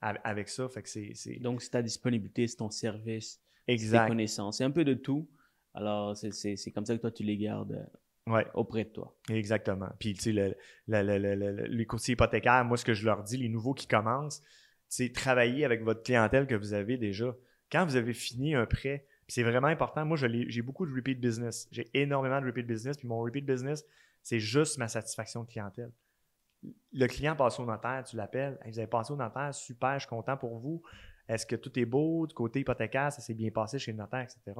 [0.00, 0.68] av- avec ça.
[0.68, 4.58] Fait que c'est c'est Donc, c'est ta disponibilité, c'est ton service, c'est tes connaissances.
[4.58, 5.28] C'est un peu de tout.
[5.74, 8.46] Alors, c'est- comme ça que toi, tu les gardes euh, Ouais.
[8.54, 9.16] auprès de toi.
[9.30, 9.88] Exactement.
[9.98, 10.54] Puis, tu sais, le-
[10.86, 13.74] le- le- le- le- les courtiers hypothécaires, moi, ce que je leur dis, les nouveaux
[13.74, 14.42] qui commencent,
[14.88, 17.34] c'est travailler avec votre clientèle que vous avez déjà.
[17.70, 20.04] Quand vous avez fini un prêt, c'est vraiment important.
[20.04, 21.66] Moi, j'ai beaucoup de repeat business.
[21.72, 22.98] J'ai énormément de repeat business.
[22.98, 23.82] Puis mon repeat business,
[24.22, 25.90] c'est juste ma satisfaction clientèle.
[26.92, 28.58] Le client passe au notaire, tu l'appelles.
[28.62, 30.82] Hey, vous avez passé au notaire, super, je suis content pour vous.
[31.28, 34.20] Est-ce que tout est beau du côté hypothécaire, ça s'est bien passé chez le notaire,
[34.20, 34.52] etc.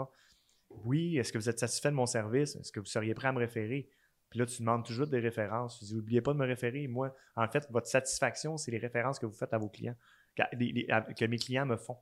[0.71, 2.57] Oui, est-ce que vous êtes satisfait de mon service?
[2.57, 3.91] Est-ce que vous seriez prêt à me référer?
[4.31, 5.81] Puis là, tu demandes toujours des références.
[5.81, 6.89] Tu dis, n'oubliez pas de me référer.
[6.89, 9.97] Moi, en fait, votre satisfaction, c'est les références que vous faites à vos clients,
[10.35, 11.99] que mes clients me font.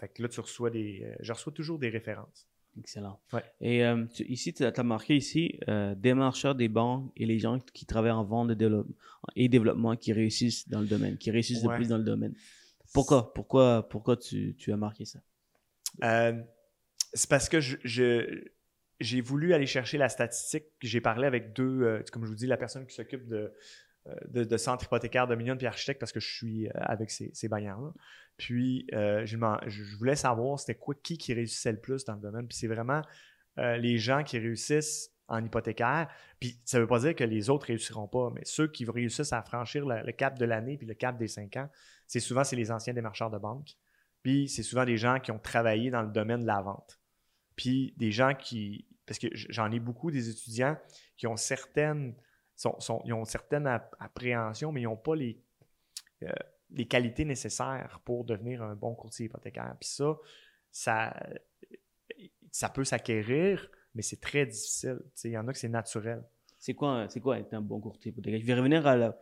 [0.00, 1.02] Fait que là, tu reçois des.
[1.04, 2.48] euh, je reçois toujours des références.
[2.78, 3.20] Excellent.
[3.32, 3.42] Ouais.
[3.60, 7.58] Et euh, tu- ici, tu as marqué ici, euh, démarcheurs des banques et les gens
[7.74, 8.86] qui travaillent en vente de
[9.36, 11.74] et développement qui réussissent dans le domaine, qui réussissent Ouais.
[11.74, 12.34] de plus dans le domaine.
[12.94, 13.34] Pourquoi?
[13.34, 15.20] Pourquoi, pourquoi tu, tu as marqué ça?
[16.04, 16.40] Euh,
[17.12, 17.76] c'est parce que je,
[19.00, 20.64] j'ai voulu aller chercher la statistique.
[20.80, 23.52] J'ai parlé avec deux, comme je vous dis, la personne qui s'occupe de,
[24.28, 27.48] de, de centre hypothécaire Dominion puis architecte parce que je suis euh, avec ces, ces
[27.48, 27.92] bailleurs-là.
[28.36, 32.46] Puis euh, je, voulais savoir c'était quoi qui réussissait le plus dans le domaine.
[32.46, 33.02] Puis c'est vraiment
[33.58, 36.08] euh, les gens qui réussissent en hypothécaire.
[36.40, 39.32] Puis ça ne veut pas dire que les autres réussiront pas, mais ceux qui réussissent
[39.32, 41.68] à franchir le, le cap de l'année puis le cap des cinq ans,
[42.06, 43.76] c'est souvent c'est les anciens démarcheurs de banque.
[44.22, 47.00] Puis c'est souvent des gens qui ont travaillé dans le domaine de la vente.
[47.56, 48.86] Puis des gens qui.
[49.06, 50.78] Parce que j'en ai beaucoup des étudiants
[51.16, 52.14] qui ont certaines.
[52.60, 55.40] Sont, ils ont certaines appréhensions, mais ils n'ont pas les,
[56.22, 56.28] euh,
[56.70, 59.74] les qualités nécessaires pour devenir un bon courtier hypothécaire.
[59.80, 60.18] Puis ça,
[60.70, 61.26] ça,
[62.50, 65.00] ça peut s'acquérir, mais c'est très difficile.
[65.24, 66.22] Il y en a que c'est naturel.
[66.58, 68.40] C'est quoi, c'est quoi être un bon courtier hypothécaire?
[68.40, 69.14] Je vais revenir à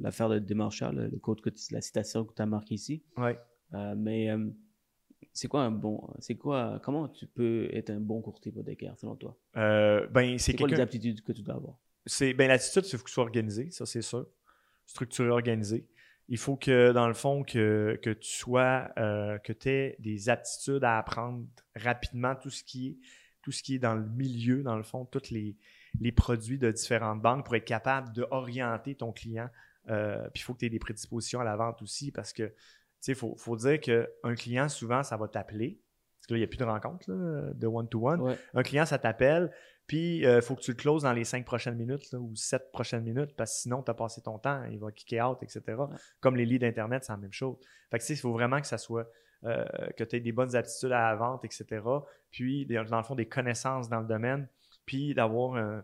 [0.00, 3.02] l'affaire de démarcheur, le, code que la citation que tu as marquée ici.
[3.16, 3.32] Oui.
[3.74, 4.48] Euh, mais euh,
[5.32, 6.08] c'est quoi un bon.
[6.20, 6.80] C'est quoi.
[6.84, 9.36] Comment tu peux être un bon courtier hypothécaire selon toi?
[9.56, 11.76] Euh, ben, c'est quoi les aptitudes que tu dois avoir?
[12.06, 14.26] C'est, ben, l'attitude, c'est que tu sois organisé, ça c'est sûr.
[14.86, 15.88] Structuré, organisé.
[16.28, 20.84] Il faut que, dans le fond, que, que tu sois, que tu aies des aptitudes
[20.84, 21.44] à apprendre
[21.76, 22.98] rapidement tout ce qui est,
[23.42, 25.56] tout ce qui est dans le milieu, dans le fond, tous les,
[26.00, 29.48] les produits de différentes banques pour être capable d'orienter ton client.
[29.86, 29.94] puis
[30.34, 32.52] il faut que tu aies des prédispositions à la vente aussi parce que
[33.06, 35.78] il faut, faut, dire qu'un client, souvent, ça va t'appeler.
[36.18, 37.06] Parce que là, il n'y a plus de rencontre
[37.54, 38.36] de one-to-one.
[38.54, 39.52] Un client, ça t'appelle,
[39.86, 42.70] puis il euh, faut que tu le closes dans les cinq prochaines minutes ou sept
[42.72, 45.62] prochaines minutes, parce que sinon, tu as passé ton temps, il va kicker out, etc.
[46.20, 47.56] Comme les leads d'Internet, c'est la même chose.
[47.90, 49.10] Fait que il faut vraiment que ça soit.
[49.44, 49.62] Euh,
[49.98, 51.66] que tu aies des bonnes aptitudes à la vente, etc.
[52.30, 54.48] Puis, dans le fond, des connaissances dans le domaine,
[54.86, 55.82] puis d'avoir euh,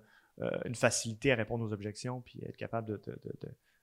[0.65, 2.99] une facilité à répondre aux objections, puis être capable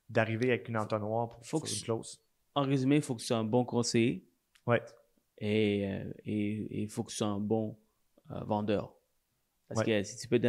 [0.10, 2.20] d'arriver avec une entonnoir pour faut une close
[2.58, 4.26] en résumé, il faut que tu sois un bon conseiller.
[4.66, 4.82] Ouais.
[5.38, 5.88] Et
[6.26, 7.78] il faut que tu sois un bon
[8.32, 8.97] euh, vendeur.
[9.68, 10.40] Parce que si tu peux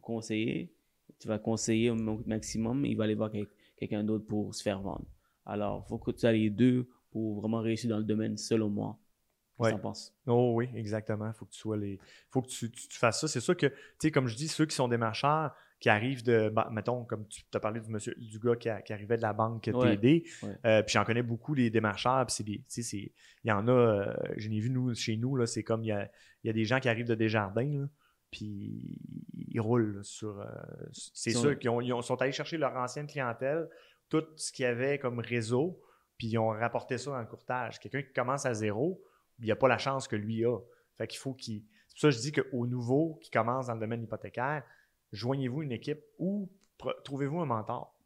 [0.00, 0.72] conseiller,
[1.18, 3.30] tu vas conseiller au maximum, il va aller voir
[3.76, 5.06] quelqu'un d'autre pour se faire vendre.
[5.44, 8.68] Alors, il faut que tu aies les deux pour vraiment réussir dans le domaine, selon
[8.68, 8.98] moi.
[9.58, 9.76] Ouais.
[9.76, 10.14] penses?
[10.26, 11.26] Oh oui, exactement.
[11.26, 11.98] Il faut que tu sois les.
[12.30, 13.28] faut que tu, fasses ça.
[13.28, 16.22] C'est sûr que, tu sais, comme je dis, ceux qui sont des marcheurs, qui arrivent
[16.22, 19.32] de, bah, mettons, comme tu as parlé du, monsieur, du gars qui, arrivait de la
[19.32, 20.24] banque TD,
[20.64, 23.12] euh, puis j'en connais beaucoup des démarcheurs, puis c'est des,
[23.44, 25.88] il y en a, euh, je l'ai vu nous, chez nous, là, c'est comme, il
[25.88, 26.10] y a,
[26.44, 27.88] y a, des gens qui arrivent de Desjardins,
[28.30, 28.98] puis
[29.48, 30.46] ils roulent sur, euh,
[30.92, 33.68] c'est sûr qu'ils ont, sont allés chercher leur ancienne clientèle,
[34.08, 35.80] tout ce qu'il y avait comme réseau,
[36.16, 37.78] puis ils ont rapporté ça dans le courtage.
[37.78, 39.02] Quelqu'un qui commence à zéro,
[39.38, 40.58] il n'y a pas la chance que lui a.
[40.96, 41.64] Fait qu'il faut qu'il.
[41.86, 44.64] C'est pour ça que je dis qu'au nouveau qui commence dans le domaine hypothécaire,
[45.12, 46.50] joignez-vous une équipe ou
[47.04, 47.96] trouvez-vous un mentor.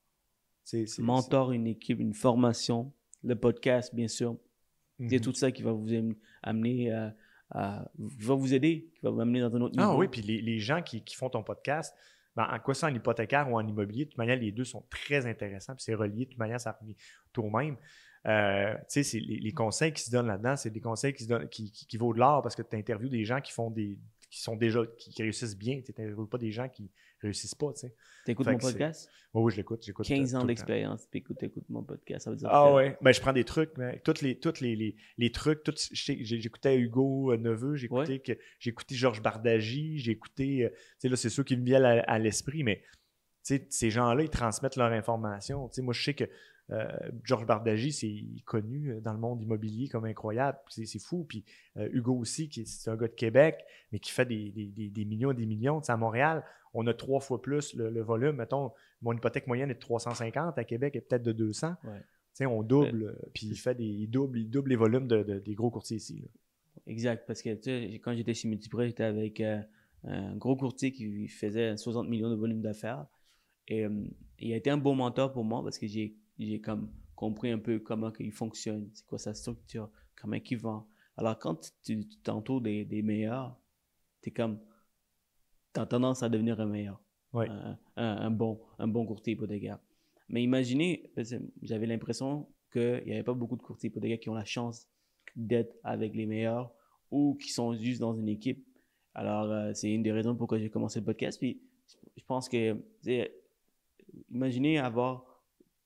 [0.98, 2.92] mentor, une équipe, une formation,
[3.24, 4.36] le podcast, bien sûr.
[4.98, 5.20] C'est mhm.
[5.20, 5.88] tout ça qui va vous
[6.42, 7.14] amener à,
[7.54, 9.92] va vous aider, qui va vous amener dans un autre ah niveau.
[9.92, 11.94] Ah oui, puis les, gens qui, font ton podcast,
[12.36, 14.84] ben, en quoi ça, en hypothécaire ou en immobilier, de toute manière, les deux sont
[14.90, 16.96] très intéressants, puis c'est relié, de toute manière, ça revient
[17.32, 17.76] tout au même.
[18.26, 21.28] Euh, tu sais, les, les, conseils qui se donnent là-dedans, c'est des conseils qui, se
[21.28, 23.68] donnent, qui, qui, qui vaut de l'or parce que tu interviews des gens qui font
[23.68, 23.98] des,
[24.32, 25.82] qui sont déjà qui, réussissent bien.
[25.82, 27.70] Tu n'interviews pas des gens qui réussissent pas.
[27.74, 27.86] Tu
[28.26, 29.10] écoutes mon podcast?
[29.34, 29.86] Oui, oui, je l'écoute.
[30.04, 32.24] 15 ans d'expérience, puis écoute, écoute mon podcast.
[32.24, 34.74] Ça veut dire ah ouais, ben, je prends des trucs, mais tous les, toutes les,
[34.74, 35.60] les, les trucs,
[35.92, 38.22] j'écoutais Hugo euh, Neveu, j'écoutais
[38.64, 42.18] écouté Georges Bardagy, j'ai écouté, euh, tu sais, là, c'est ceux qui me viennent à,
[42.18, 42.82] l'esprit, mais
[43.42, 45.68] ces gens-là, ils transmettent leur information.
[45.78, 46.24] Moi, je sais que
[46.72, 46.86] euh,
[47.22, 50.58] Georges Bardagy, c'est connu euh, dans le monde immobilier comme incroyable.
[50.68, 51.24] C'est fou.
[51.28, 51.44] Puis
[51.76, 55.34] euh, Hugo aussi, qui est, un gars de Québec, mais qui fait des, millions et
[55.34, 55.80] des millions.
[55.80, 58.36] à Montréal, on a trois fois plus le, volume.
[58.36, 60.56] Mettons, mon hypothèque moyenne est de 350.
[60.56, 61.74] À Québec, est peut-être de 200.
[62.40, 63.18] On double.
[63.34, 66.24] puis il fait des, il double, il double les volumes des gros courtiers ici.
[66.86, 67.24] Exact.
[67.26, 67.50] Parce que
[67.98, 69.42] quand j'étais chez Multiprêt, j'étais avec
[70.04, 73.04] un gros courtier qui faisait 60 millions de volume d'affaires.
[73.68, 73.86] Et
[74.38, 76.16] il a été un bon mentor pour moi parce que j'ai
[76.46, 80.88] j'ai comme compris un peu comment il fonctionne, c'est quoi sa structure, comment il vend.
[81.16, 83.56] Alors, quand tu t'entoures des, des, meilleurs,
[84.22, 84.58] tu es comme,
[85.74, 87.00] tu as tendance à devenir un meilleur,
[87.96, 89.78] un, bon, un bon courtier hypothécaire.
[90.28, 91.12] Mais imaginez,
[91.62, 94.88] j'avais l'impression qu'il n'y avait pas beaucoup de courtiers hypothécaires qui ont la chance
[95.36, 96.72] d'être avec les meilleurs
[97.10, 98.66] ou qui sont juste dans une équipe.
[99.14, 101.38] Alors, euh, c'est une des raisons pourquoi j'ai commencé le podcast.
[101.38, 101.60] Puis,
[102.16, 102.76] je pense que,
[104.30, 105.31] imaginez avoir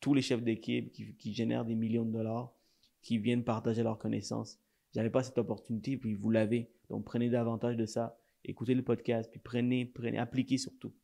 [0.06, 2.54] tous les chefs d'équipe qui, génèrent des millions de dollars,
[3.02, 4.60] qui viennent partager leurs connaissances.
[4.94, 6.70] J'avais pas cette opportunité, puis vous l'avez.
[6.88, 10.94] Donc prenez davantage de ça, écoutez le podcast, puis prenez, prenez, appliquez surtout.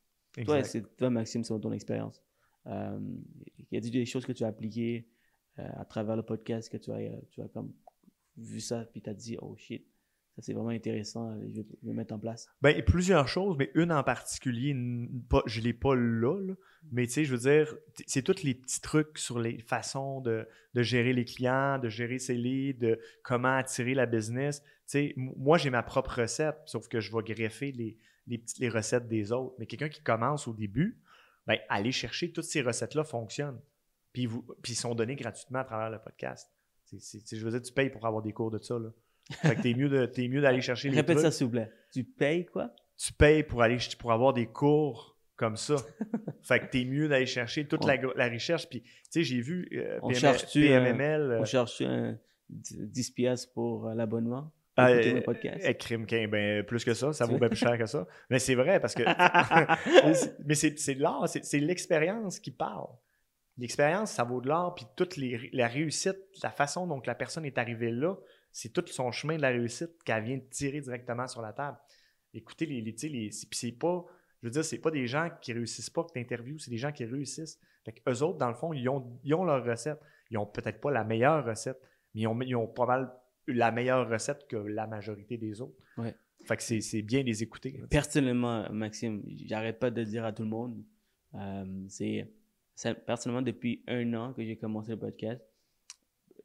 [0.44, 2.22] Toi, c'est toi, Maxime, sur ton expérience.
[2.66, 3.00] Euh,
[3.58, 5.08] il y a des choses que tu as appliquées
[5.58, 7.00] euh, à travers le podcast que tu as,
[7.32, 7.74] tu as comme
[8.36, 9.84] vu ça, puis tu as dit, oh shit,
[10.36, 11.38] ça, c'est vraiment intéressant.
[11.54, 12.48] Je vais, mettre en place.
[12.62, 16.54] Ben, plusieurs choses, mais une en particulier, je ne l'ai pas là,
[16.90, 17.76] mais tu sais, je veux dire,
[18.06, 22.34] c'est tous les petits trucs sur les façons de, gérer les clients, de gérer ses
[22.34, 24.62] leads, de comment attirer la business.
[24.62, 29.08] Tu sais, moi, j'ai ma propre recette, sauf que je vais greffer les, les, recettes
[29.08, 29.54] des autres.
[29.58, 30.98] Mais quelqu'un qui commence au début,
[31.46, 33.60] ben, aller chercher toutes ces recettes-là fonctionnent.
[34.14, 34.28] Puis,
[34.62, 36.50] puis ils sont données gratuitement à travers le podcast.
[36.90, 38.78] je veux dire, tu payes pour avoir des cours de ça.
[38.78, 38.88] Là.
[39.30, 41.26] Fait que t'es mieux, de, es mieux d'aller chercher les Répète trucs.
[41.26, 41.70] ça, s'il vous plaît.
[41.92, 42.74] Tu payes quoi?
[42.96, 45.76] Tu payes pour aller pour avoir des cours comme ça.
[46.42, 48.68] fait que t'es mieux d'aller chercher toute la, la, recherche.
[48.68, 51.20] Puis, tu sais, j'ai vu euh, On PML, cherche-tu, PMML.
[51.20, 52.18] euh, euh, on cherche un
[52.50, 54.52] 10 pièces pour euh, l'abonnement?
[54.78, 55.66] euh, Écouter mes podcasts.
[55.66, 58.06] euh, crime, qu'un- ben, plus que ça, ça vaut bien plus cher que ça.
[58.30, 59.02] Mais c'est vrai parce que.
[60.46, 62.88] mais c'est c'est de l'art, c'est c'est l'expérience qui parle.
[63.58, 67.44] L'expérience, ça vaut de l'art, puis toute les, la réussite, la façon dont la personne
[67.44, 68.16] est arrivée là,
[68.52, 71.78] c'est tout son chemin de la réussite qu'elle vient de tirer directement sur la table.
[72.34, 74.04] Écoutez, les, les, les, c'est- pas,
[74.42, 76.78] je veux dire, c'est pas des gens qui réussissent pas que tu interviews, c'est des
[76.78, 77.58] gens qui réussissent.
[77.84, 79.98] Fait eux autres, dans le fond, ils ont, ils ont leur recette.
[80.30, 81.78] Ils ont peut-être pas la meilleure recette,
[82.14, 83.12] mais ils ont, ils ont pas mal
[83.46, 85.76] la meilleure recette que la majorité des autres.
[85.98, 86.14] Ouais.
[86.44, 87.80] Fait que c'est, bien de les écouter.
[87.90, 90.82] Personnellement, Maxime, j'arrête pas de dire à tout le monde,
[91.34, 92.26] euh, c'est
[93.06, 95.42] personnellement depuis un an que j'ai commencé le podcast.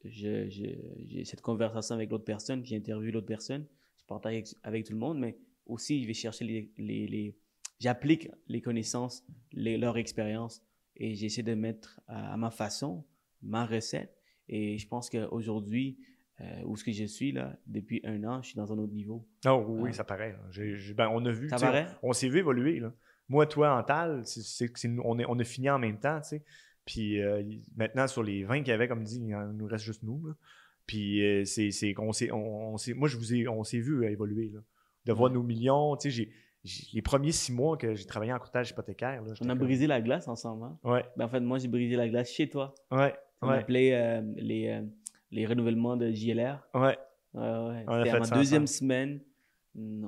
[0.04, 3.66] J'ai cette conversation avec l'autre personne, j'interviewe l'autre personne,
[4.00, 7.36] je partage avec, avec tout le monde, mais aussi je vais chercher les, les, les-
[7.80, 10.64] j'applique les connaissances, les- leur expérience
[10.96, 13.06] et j'essaie de mettre à, à ma façon
[13.42, 14.16] ma recette.
[14.50, 16.00] Et je pense qu'aujourd'hui,
[16.40, 18.94] euh, où ce que je suis là, depuis un an, je suis dans un autre
[18.94, 19.28] niveau.
[19.46, 19.94] Non, oui, Ah.
[19.94, 20.36] ça paraît.
[20.52, 21.50] j'ai- ben, on a vu.
[21.50, 21.88] Ça paraît?
[22.02, 22.80] On, on s'est vu évoluer.
[22.80, 22.94] Là.
[23.30, 24.72] Moi, toi, en tal, c'est-
[25.04, 26.20] on, est, on a fini en même temps.
[26.22, 26.44] tu sais.
[26.88, 27.44] Puis euh,
[27.76, 30.26] maintenant, sur les 20 qu'il y avait, comme dit, il en nous reste juste nous.
[30.26, 30.34] là.
[30.88, 32.32] Puis euh, c'est c'est qu'on s'est.
[32.32, 34.50] On, on s'est- moi, je vous ai, on s'est vu évoluer.
[34.54, 34.62] Là.
[35.06, 35.96] De voir nos millions.
[35.98, 36.32] tu sais, j'ai-
[36.64, 39.22] j'ai- les premiers six mois que j'ai travaillé en courtage hypothécaire.
[39.22, 40.64] Là, On a comme- brisé la glace ensemble.
[40.66, 40.80] hein?
[40.84, 42.74] Ouais, Ben, en fait, moi, j'ai brisé la glace chez toi.
[42.92, 44.82] ouais, On ouais, appelait euh, les, euh,
[45.32, 46.66] les renouvellements de JLR.
[46.74, 46.98] ouais.
[47.34, 47.84] Ouais, ouais.
[47.88, 48.68] On a fait ça deuxième ensemble.
[48.68, 49.20] semaine.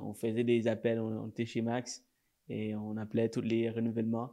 [0.02, 0.98] On faisait des appels.
[0.98, 2.02] On, on était chez Max
[2.48, 4.32] et on appelait tous les renouvellements.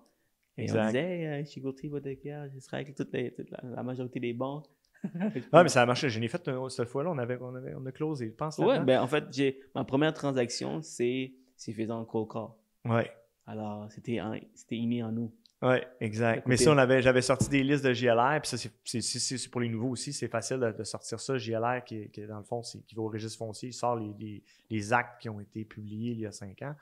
[0.57, 0.83] Et Exact.
[0.83, 1.43] on disait, hey,
[1.83, 4.65] Hypothécaire, je serai avec toute, les- toute la, la majorité des banques.
[5.51, 6.09] Ah, mais ça a marché.
[6.09, 7.11] Je l'ai fait euh, cette fois-là.
[7.11, 8.29] On, avait, on, avait, on a closé.
[8.29, 8.57] Je pense.
[8.57, 8.85] Ouais, là-dedans.
[8.85, 12.47] ben en fait, j'ai ma première transaction, c'est c'est faisant call.
[12.91, 13.11] Ouais.
[13.45, 14.19] Alors, c'était
[14.55, 15.31] c'était inné en nous.
[15.61, 16.47] Oui, exact.
[16.47, 19.37] Mais ça, on avait, j'avais sorti des listes de JLR, puis ça, c'est- c'est c'est-
[19.37, 21.37] c'est pour les nouveaux aussi, c'est facile de, de sortir ça.
[21.37, 24.13] JLR, qui, qui, dans le fond, c'est- qui va au registre foncier, il sort les,
[24.19, 26.75] les- les actes qui ont été publiés il y a cinq ans.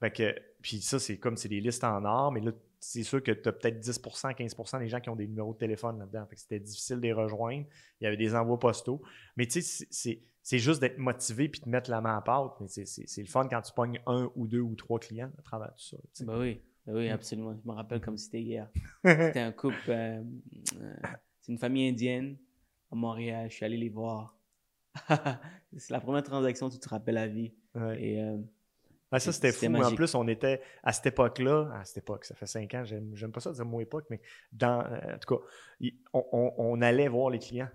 [0.00, 3.22] Fait que, puis ça, c'est comme c'est des listes en or, mais là, c'est sûr
[3.22, 6.26] que tu as peut-être 10% 15% des gens qui ont des numéros de téléphone là-dedans.
[6.26, 7.66] Fait que c'était difficile de les rejoindre.
[8.00, 9.02] Il y avait des envois postaux.
[9.36, 12.52] Mais tu sais, c'est- juste d'être motivé puis de mettre la main à pâte.
[12.60, 15.74] Mais c'est- le fun quand tu pognes un ou deux ou trois clients à travers
[15.74, 16.24] tout ça.
[16.24, 17.12] Ben oui, ben oui, Mm.
[17.12, 17.54] absolument.
[17.62, 18.68] Je me rappelle comme si c'était hier.
[19.36, 20.22] C'était un couple, euh,
[20.80, 20.94] euh,
[21.40, 22.36] c'est une famille indienne
[22.90, 23.50] à Montréal.
[23.50, 24.36] Je suis allé les voir.
[25.76, 27.52] c'est la première transaction, tu te rappelles la vie.
[27.74, 28.02] Ouais.
[28.02, 28.38] Et euh,
[29.10, 29.72] Ah, ça, c'était fou.
[29.86, 33.32] En plus, on était à cette époque-là, à cette époque, ça fait cinq ans, j'aime
[33.32, 34.20] pas ça dire mon époque, mais
[34.52, 35.42] dans, euh, en tout cas,
[36.12, 37.68] on, on- on allait voir les clients.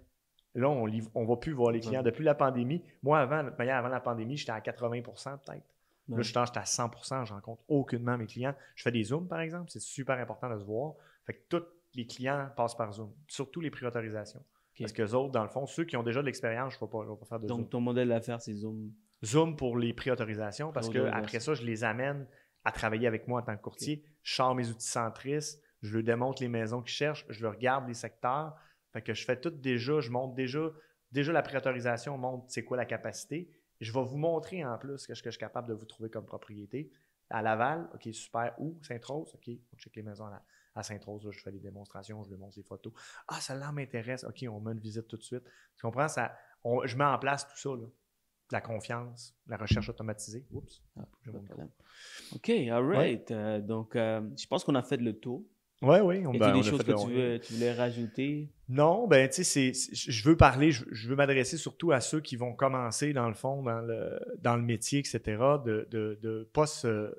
[0.56, 2.02] Là, on ne va plus voir les clients.
[2.02, 2.12] Ouais.
[2.12, 5.64] Depuis la pandémie, moi, avant, avant la pandémie, j'étais à 80% peut-être.
[6.10, 8.54] Là, je suis j'étais à 100% je rencontre aucunement mes clients.
[8.76, 10.94] Je fais des Zooms, par exemple, c'est super important de se voir.
[11.26, 11.64] Fait que tous
[11.96, 14.44] les clients passent par Zoom, surtout les préautorisations.
[14.80, 16.88] Parce que les autres, dans le fond, ceux qui ont déjà de l'expérience, je ne
[16.88, 17.58] vais, pas- je vais pas faire de Zoom.
[17.62, 18.92] donc, ton modèle d'affaires, c'est Zoom.
[19.24, 21.24] Zoom pour les préautorisations parce que Préautorisation.
[21.26, 22.28] après ça, je les amène
[22.66, 24.04] à travailler avec moi en tant que courtier.
[24.22, 27.88] Je sors mes outils centristes, je leur démontre les maisons qu'ils cherchent, je leur regarde
[27.88, 28.56] les secteurs.
[28.92, 30.70] Fait que je fais tout déjà, je montre déjà,
[31.12, 33.50] déjà la préautorisation montre c'est quoi la capacité.
[33.82, 36.26] Je vais vous montrer en plus ce que je suis capable de vous trouver comme
[36.26, 36.92] propriété.
[37.30, 38.54] À Laval, OK, super.
[38.60, 38.78] Où?
[38.84, 40.42] Sainte-Rose, OK, on check les maisons à,
[40.76, 42.94] à Sainte-Rose, je fais des démonstrations, je lui montre les photos.
[43.28, 45.44] Ah, celle-là m'intéresse, OK, on met une visite tout de suite.
[45.76, 46.08] Tu comprends?
[46.08, 47.88] Ça, on- je mets en place tout ça, là.
[48.52, 50.46] La confiance, la recherche automatisée.
[50.52, 50.82] Oups.
[50.98, 51.06] Ah.
[52.36, 53.32] OK, all right.
[53.32, 55.44] Euh, donc, euh, je pense qu'on a fait le tour.
[55.82, 56.26] Oui, oui.
[56.26, 58.50] On, Y ben, on des a choses fait que tu, veux, tu voulais rajouter?
[58.70, 62.36] Non, ben, tu sais, je veux parler, je, je veux m'adresser surtout à ceux qui
[62.38, 65.20] vont commencer, dans le fond, dans le, dans le métier, etc.,
[65.66, 67.14] de de, de pas se,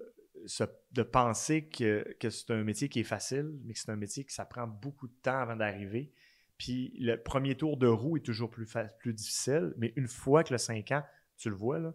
[0.46, 3.96] se- de penser que, que c'est un métier qui est facile, mais que c'est un
[3.96, 6.10] métier que ça prend beaucoup de temps avant d'arriver.
[6.64, 8.66] Puis le premier tour de roue est toujours plus,
[8.98, 11.02] plus difficile, mais une fois que le 5 ans,
[11.36, 11.92] tu le vois, là,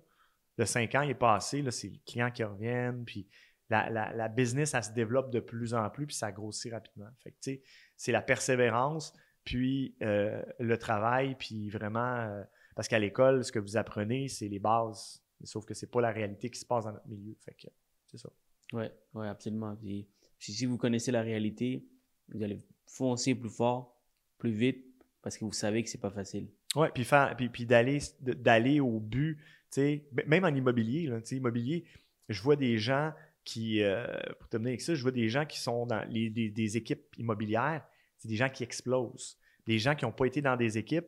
[0.57, 3.27] le 5 ans est passé, c'est les clients qui reviennent, puis
[3.71, 7.09] la, la- business, elle se développe de plus en plus, puis ça grossit rapidement.
[7.23, 7.63] Fait
[7.97, 9.11] c'est la persévérance,
[9.43, 12.43] puis euh, le travail, puis vraiment, euh,
[12.75, 16.11] parce qu'à l'école, ce que vous apprenez, c'est les bases, sauf que c'est pas la
[16.11, 17.35] réalité qui se passe dans notre milieu.
[17.43, 17.69] Fait que,
[18.05, 18.29] c'est ça.
[18.73, 19.75] Oui, ouais, absolument.
[19.75, 20.07] Puis
[20.37, 21.87] si vous connaissez la réalité,
[22.27, 23.98] vous allez foncer plus fort,
[24.39, 24.83] plus vite,
[25.21, 26.47] parce que vous savez que c'est pas facile.
[26.75, 29.43] Ouais, puis, faire, puis, puis d'aller, d'aller au but, tu
[29.81, 31.85] sais, m- même en immobilier, là, immobilier,
[32.29, 33.13] je vois des gens
[33.43, 34.05] qui, euh,
[34.39, 37.05] pour terminer avec ça, je vois des gens qui sont dans les, des, des équipes
[37.17, 37.85] immobilières,
[38.17, 39.37] c'est des gens qui explosent.
[39.65, 41.07] Des gens qui n'ont pas été dans des équipes,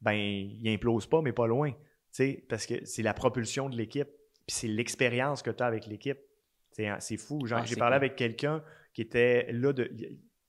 [0.00, 1.72] ben, il implose pas, mais pas loin.
[2.48, 4.08] Parce que c'est la propulsion de l'équipe,
[4.46, 6.18] puis c'est l'expérience que tu as avec l'équipe.
[6.72, 7.38] C'est fou.
[7.50, 8.62] Ah, j'ai parlé avec quelqu'un
[8.92, 9.72] qui était là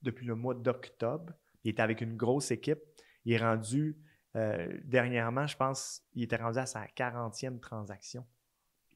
[0.02, 1.32] depuis le mois d'octobre.
[1.68, 2.78] Il était avec une grosse équipe.
[3.26, 3.98] Il est rendu,
[4.36, 8.24] euh, dernièrement, je pense, il était rendu à sa 40e transaction.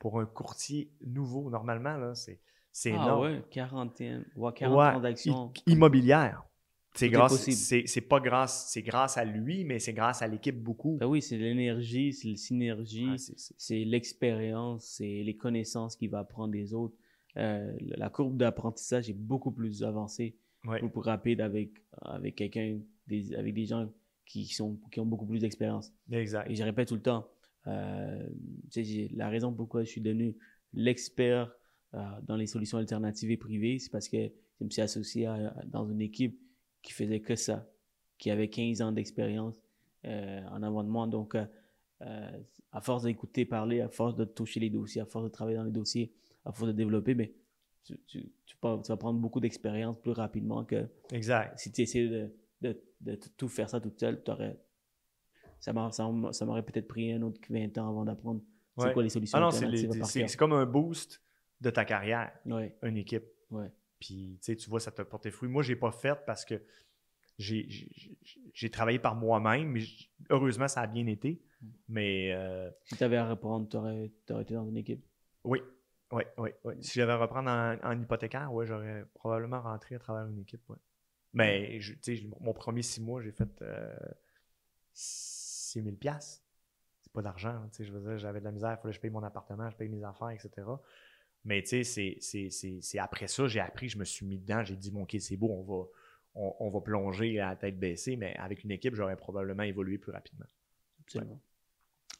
[0.00, 2.40] Pour un courtier nouveau, normalement, là, c'est
[2.86, 3.10] ah, énorme.
[3.10, 5.52] Ah ouais, 40e, 40 transactions.
[5.66, 6.44] Immobilière.
[6.94, 10.96] C'est grâce, c'est pas grâce, c'est grâce à lui, mais c'est grâce à l'équipe beaucoup.
[10.98, 16.52] Ben oui, c'est l'énergie, c'est la synergie, c'est l'expérience, c'est les connaissances qu'il va apprendre
[16.52, 16.94] des autres.
[17.38, 21.70] Euh, la courbe d'apprentissage est beaucoup plus avancée, beaucoup plus rapide avec,
[22.02, 23.90] avec quelqu'un, des, avec des gens
[24.26, 25.92] qui, sont, qui ont beaucoup plus d'expérience.
[26.10, 26.50] Exact.
[26.50, 27.28] Et je répète tout le temps,
[27.66, 28.28] euh,
[29.12, 30.36] la raison pourquoi je suis devenu
[30.72, 31.52] l'expert
[31.94, 35.28] euh, dans les solutions alternatives et privées, c'est parce que je me suis associé
[35.66, 36.38] dans une équipe
[36.82, 37.68] qui faisait que ça,
[38.18, 39.54] qui avait 15 ans d'expérience
[40.04, 41.36] euh, en avant Donc,
[42.00, 45.64] à force d'écouter parler, à force de toucher les dossiers, à force de travailler dans
[45.64, 46.12] les dossiers,
[46.44, 47.32] à force de développer, mais
[47.84, 51.58] tu, tu, tu, vas prendre beaucoup d'expérience plus rapidement que exact.
[51.58, 54.22] si tu essaies de, de, de, tout faire ça toute seule,
[55.60, 58.42] ça m'aurait peut-être pris un autre 20 ans avant d'apprendre
[58.78, 61.22] c'est quoi les solutions ah c'est comme un boost
[61.60, 62.76] de ta carrière, ouais.
[62.82, 63.24] une équipe.
[63.50, 63.70] Ouais.
[64.00, 65.48] Puis tu vois, ça t'a porté fruit.
[65.48, 66.60] Moi, je n'ai pas fait parce que
[67.38, 69.82] j'ai travaillé par moi-même, mais
[70.30, 71.42] heureusement, ça a bien été.
[71.60, 71.66] Mm.
[71.88, 72.32] Mais.
[72.32, 75.04] Euh, si tu avais à reprendre, tu aurais, aurais, été dans une équipe.
[75.44, 75.60] Oui,
[76.12, 76.74] oui, oui, oui.
[76.80, 80.62] Si j'avais à reprendre en, hypothécaire, ouais, j'aurais probablement rentré à travers une équipe.
[80.68, 80.76] Ouais.
[81.32, 81.94] Mais je,
[82.40, 83.94] mon premier six mois, j'ai fait euh,
[84.92, 87.62] 6 000 C'est pas d'argent.
[87.78, 89.76] Je veux dire, j'avais de la misère, il fallait que je paye mon appartement, je
[89.76, 90.50] paye mes affaires, etc.
[91.44, 94.90] Mais tu sais, c'est après ça, j'ai appris, je me suis mis dedans, j'ai dit,
[94.90, 95.88] bon, ok, c'est beau, on va,
[96.34, 100.12] on, va plonger à la tête baissée, mais avec une équipe, j'aurais probablement évolué plus
[100.12, 100.46] rapidement.
[101.00, 101.40] Absolument.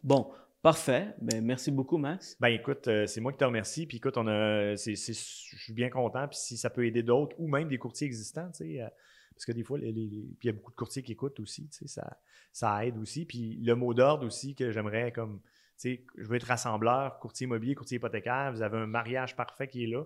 [0.03, 0.33] Bon,
[0.63, 1.13] Parfait.
[1.21, 2.37] Ben, merci beaucoup, Max.
[2.39, 3.85] Ben, écoute, euh, c'est moi qui te remercie.
[3.85, 6.29] Puis écoute, on a, je suis bien content.
[6.29, 8.89] Puis si ça peut aider d'autres ou même des courtiers existants, tu sais, euh,
[9.35, 11.89] parce que des fois, il y a beaucoup de courtiers qui écoutent aussi, tu sais,
[11.89, 12.17] ça,
[12.53, 13.25] ça aide aussi.
[13.25, 15.41] Puis le mot d'ordre aussi que j'aimerais comme,
[15.81, 18.53] tu sais, je veux être rassembleur, courtier immobilier, courtier hypothécaire.
[18.53, 20.05] Vous avez un mariage parfait qui est là.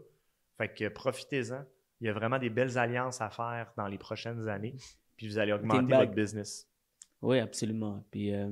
[0.57, 1.65] Fait que profitez-en.
[2.01, 4.77] Il y a vraiment des belles alliances à faire dans les prochaines années.
[5.19, 6.67] Puis vous allez augmenter votre business.
[7.21, 8.07] Oui, absolument.
[8.11, 8.49] Puis euh,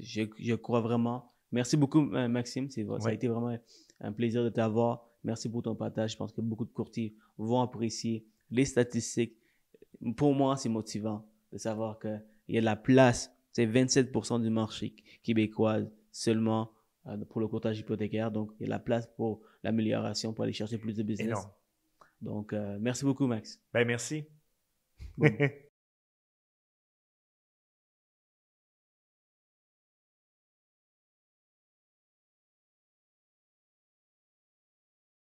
[0.00, 2.68] je, je crois vraiment Merci beaucoup, Maxime.
[2.70, 3.56] Ça a été vraiment
[4.00, 5.08] un plaisir de t'avoir.
[5.24, 6.12] Merci pour ton partage.
[6.12, 9.38] Je pense que beaucoup de courtiers vont apprécier les statistiques.
[10.18, 13.34] Pour moi, c'est motivant de savoir qu'il y a de la place.
[13.52, 15.78] C'est 27% du marché québécois
[16.12, 16.72] seulement
[17.06, 18.30] euh, pour le courtage hypothécaire.
[18.30, 21.38] Donc, il y a de la place pour l'amélioration, pour aller chercher plus de business.
[22.20, 23.62] Donc, euh, merci beaucoup, Max.
[23.72, 24.26] Ben, merci.